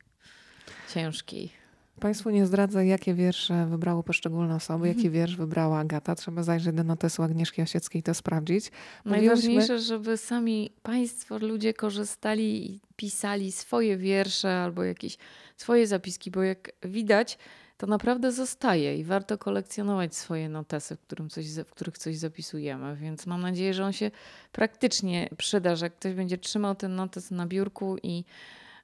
Ciężkiej. 0.93 1.58
Państwu 1.99 2.29
nie 2.29 2.45
zdradzę, 2.45 2.85
jakie 2.85 3.13
wiersze 3.13 3.65
wybrały 3.65 4.03
poszczególne 4.03 4.55
osoby, 4.55 4.87
jaki 4.87 5.09
wiersz 5.09 5.35
wybrała 5.35 5.79
Agata. 5.79 6.15
Trzeba 6.15 6.43
zajrzeć 6.43 6.75
do 6.75 6.83
notesu 6.83 7.23
Agnieszki 7.23 7.61
Osieckiej 7.61 7.99
i 7.99 8.03
to 8.03 8.13
sprawdzić. 8.13 8.71
Mówiłyśmy- 9.05 9.27
Najważniejsze, 9.27 9.79
żeby 9.79 10.17
sami 10.17 10.71
Państwo, 10.83 11.37
ludzie 11.37 11.73
korzystali 11.73 12.71
i 12.71 12.79
pisali 12.95 13.51
swoje 13.51 13.97
wiersze 13.97 14.57
albo 14.59 14.83
jakieś 14.83 15.17
swoje 15.57 15.87
zapiski, 15.87 16.31
bo 16.31 16.43
jak 16.43 16.71
widać, 16.83 17.37
to 17.77 17.87
naprawdę 17.87 18.31
zostaje 18.31 18.97
i 18.97 19.03
warto 19.03 19.37
kolekcjonować 19.37 20.15
swoje 20.15 20.49
notesy, 20.49 20.95
w, 20.95 20.99
którym 21.01 21.29
coś, 21.29 21.45
w 21.55 21.65
których 21.71 21.97
coś 21.97 22.17
zapisujemy. 22.17 22.95
Więc 22.95 23.27
mam 23.27 23.41
nadzieję, 23.41 23.73
że 23.73 23.85
on 23.85 23.93
się 23.93 24.11
praktycznie 24.51 25.29
przyda, 25.37 25.75
że 25.75 25.89
ktoś 25.89 26.13
będzie 26.13 26.37
trzymał 26.37 26.75
ten 26.75 26.95
notes 26.95 27.31
na 27.31 27.45
biurku 27.47 27.97
i 28.03 28.23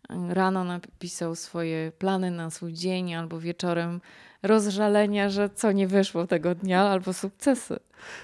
rano 0.10 0.63
napisał 0.63 1.36
swoje 1.36 1.91
plany 1.91 2.32
na 2.32 2.50
swój 2.50 2.74
dzień 2.74 3.13
albo 3.13 3.39
wieczorem 3.39 4.02
rozżalenia, 4.44 5.30
że 5.30 5.50
co 5.50 5.72
nie 5.72 5.88
wyszło 5.88 6.28
tego 6.28 6.56
dnia 6.56 6.82
albo 6.82 7.13
sukcesy. 7.13 7.80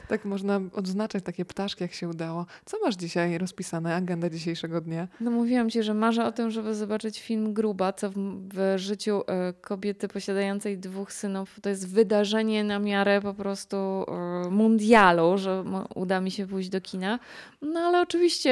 Tak 0.08 0.26
można 0.26 0.60
odznaczać 0.74 1.24
takie 1.24 1.46
ptaszki, 1.46 1.84
jak 1.84 1.94
się 1.94 2.10
udało. 2.10 2.46
Co 2.66 2.78
masz 2.86 2.96
dzisiaj 2.96 3.38
rozpisane, 3.38 3.96
agenda 3.96 4.30
dzisiejszego 4.30 4.82
dnia? 4.82 5.08
No 5.22 5.32
mówiłam 5.32 5.70
ci, 5.70 5.84
że 5.84 5.94
marzę 5.94 6.26
o 6.26 6.32
tym, 6.32 6.52
żeby 6.52 6.76
zobaczyć 6.76 7.22
film 7.22 7.54
Gruba, 7.54 7.94
co 7.94 8.10
w, 8.10 8.14
w 8.54 8.74
życiu 8.78 9.24
e, 9.28 9.54
kobiety 9.54 10.08
posiadającej 10.08 10.78
dwóch 10.78 11.14
synów 11.14 11.60
to 11.62 11.70
jest 11.70 11.88
wydarzenie 11.88 12.64
na 12.64 12.80
miarę 12.80 13.22
po 13.22 13.34
prostu 13.34 13.76
e, 13.78 14.50
mundialu, 14.50 15.38
że 15.38 15.64
uda 15.96 16.22
mi 16.22 16.32
się 16.32 16.48
pójść 16.48 16.70
do 16.70 16.82
kina. 16.82 17.20
No 17.62 17.80
ale 17.80 18.02
oczywiście 18.02 18.52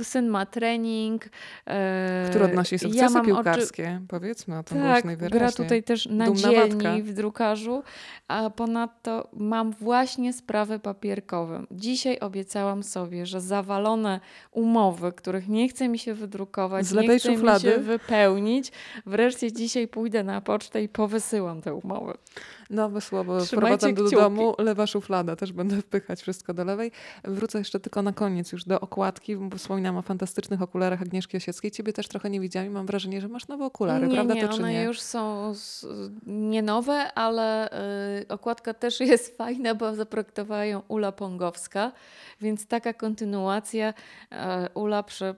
e, 0.00 0.04
syn 0.04 0.28
ma 0.28 0.46
trening. 0.46 1.24
e, 1.66 2.26
Który 2.30 2.44
odnosi 2.44 2.78
sukcesy 2.78 2.98
ja 3.04 3.10
mam 3.10 3.22
oczy- 3.22 3.26
piłkarskie. 3.26 4.00
Powiedzmy 4.08 4.58
o 4.58 4.62
tym 4.62 4.78
Tak, 4.78 4.86
głośno 4.92 5.10
i 5.12 5.16
wyraźnie. 5.16 5.38
gra 5.38 5.52
tutaj 5.52 5.82
też 5.82 6.06
na 6.06 6.32
dzielni 6.32 7.02
w 7.02 7.12
drukarzu, 7.12 7.82
a 8.28 8.50
ponadto 8.50 9.28
mam 9.32 9.72
właśnie 9.72 10.32
sprawy 10.64 10.78
papierkowe. 10.78 11.66
Dzisiaj 11.70 12.18
obiecałam 12.20 12.82
sobie, 12.82 13.26
że 13.26 13.40
zawalone 13.40 14.20
umowy, 14.50 15.12
których 15.12 15.48
nie 15.48 15.68
chce 15.68 15.88
mi 15.88 15.98
się 15.98 16.14
wydrukować, 16.14 16.92
nie 16.92 17.18
chce 17.18 17.30
mi 17.30 17.36
szuflady? 17.36 17.70
się 17.70 17.78
wypełnić, 17.78 18.72
wreszcie 19.06 19.52
dzisiaj 19.52 19.88
pójdę 19.88 20.24
na 20.24 20.40
pocztę 20.40 20.82
i 20.82 20.88
powysyłam 20.88 21.62
te 21.62 21.74
umowy. 21.74 22.14
Nowe 22.70 23.00
słowo 23.00 23.40
wprowadzam 23.44 23.94
do 23.94 24.10
domu, 24.10 24.54
lewa 24.58 24.86
szuflada, 24.86 25.36
też 25.36 25.52
będę 25.52 25.82
wpychać 25.82 26.20
wszystko 26.22 26.54
do 26.54 26.64
lewej. 26.64 26.92
Wrócę 27.24 27.58
jeszcze 27.58 27.80
tylko 27.80 28.02
na 28.02 28.12
koniec 28.12 28.52
już 28.52 28.64
do 28.64 28.80
okładki, 28.80 29.36
bo 29.36 29.56
wspominałam 29.56 29.96
o 29.96 30.02
fantastycznych 30.02 30.62
okularach 30.62 31.02
Agnieszki 31.02 31.36
Osieckiej. 31.36 31.70
Ciebie 31.70 31.92
też 31.92 32.08
trochę 32.08 32.30
nie 32.30 32.40
widziałam 32.40 32.66
i 32.66 32.70
mam 32.70 32.86
wrażenie, 32.86 33.20
że 33.20 33.28
masz 33.28 33.48
nowe 33.48 33.64
okulary, 33.64 34.06
nie, 34.08 34.14
prawda 34.14 34.34
nie, 34.34 34.42
to 34.42 34.48
czy 34.48 34.54
one 34.62 34.72
nie? 34.72 34.82
już 34.82 35.00
są 35.00 35.50
s- 35.50 35.86
nie 36.26 36.62
nowe, 36.62 37.12
ale 37.14 37.70
y, 38.22 38.28
okładka 38.28 38.74
też 38.74 39.00
jest 39.14 39.36
fajna, 39.36 39.74
bo 39.74 39.94
zaprojektowała 39.94 40.64
ją 40.64 40.82
Ula 40.88 41.12
Pongowska, 41.12 41.92
więc 42.40 42.66
taka 42.66 42.92
kontynuacja. 42.92 43.94
y, 44.32 44.36
Ula 44.74 45.02
prze, 45.02 45.34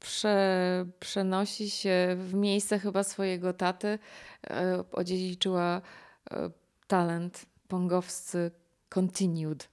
prze, 0.00 0.86
przenosi 1.00 1.70
się 1.70 2.16
w 2.18 2.34
miejsce 2.34 2.78
chyba 2.78 3.02
swojego 3.02 3.52
taty. 3.52 3.86
y, 3.88 4.50
Odziedziczyła 4.92 5.80
y, 6.32 6.34
talent 6.86 7.46
pongowscy 7.68 8.50
continued. 8.88 9.68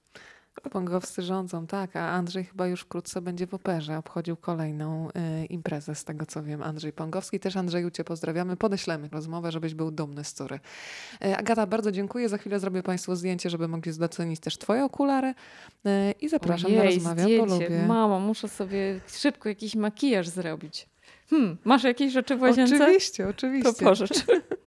Pongowscy 0.72 1.22
rządzą, 1.22 1.66
tak, 1.66 1.96
a 1.96 2.10
Andrzej 2.10 2.44
chyba 2.44 2.66
już 2.66 2.80
wkrótce 2.80 3.20
będzie 3.22 3.46
w 3.46 3.54
operze, 3.54 3.98
obchodził 3.98 4.36
kolejną 4.36 5.08
y, 5.08 5.46
imprezę, 5.46 5.94
z 5.94 6.04
tego 6.04 6.26
co 6.26 6.42
wiem. 6.42 6.62
Andrzej 6.62 6.92
Pongowski, 6.92 7.40
też 7.40 7.56
Andrzeju 7.56 7.90
Cię 7.90 8.04
pozdrawiamy, 8.04 8.56
podeślemy 8.56 9.08
rozmowę, 9.12 9.52
żebyś 9.52 9.74
był 9.74 9.90
dumny 9.90 10.24
z 10.24 10.32
córy. 10.32 10.60
Y, 11.24 11.36
Agata, 11.36 11.66
bardzo 11.66 11.92
dziękuję, 11.92 12.28
za 12.28 12.38
chwilę 12.38 12.60
zrobię 12.60 12.82
Państwu 12.82 13.16
zdjęcie, 13.16 13.50
żeby 13.50 13.68
mogli 13.68 13.92
docenić 13.92 14.40
też 14.40 14.58
Twoje 14.58 14.84
okulary 14.84 15.28
y, 15.86 16.12
i 16.20 16.28
zapraszam 16.28 16.72
na 16.74 16.80
Ojej, 16.80 16.94
rozmawiam, 16.94 17.26
bo 17.26 17.30
zdjęcie. 17.46 17.64
lubię. 17.64 17.86
Mamo, 17.86 18.20
muszę 18.20 18.48
sobie 18.48 19.00
szybko 19.06 19.48
jakiś 19.48 19.74
makijaż 19.74 20.28
zrobić. 20.28 20.88
Hmm, 21.30 21.56
masz 21.64 21.84
jakieś 21.84 22.12
rzeczy 22.12 22.36
w 22.36 22.42
łazience? 22.42 22.76
Oczywiście, 22.76 23.28
oczywiście. 23.28 23.72
To 23.72 23.84
pożycz. 23.84 24.24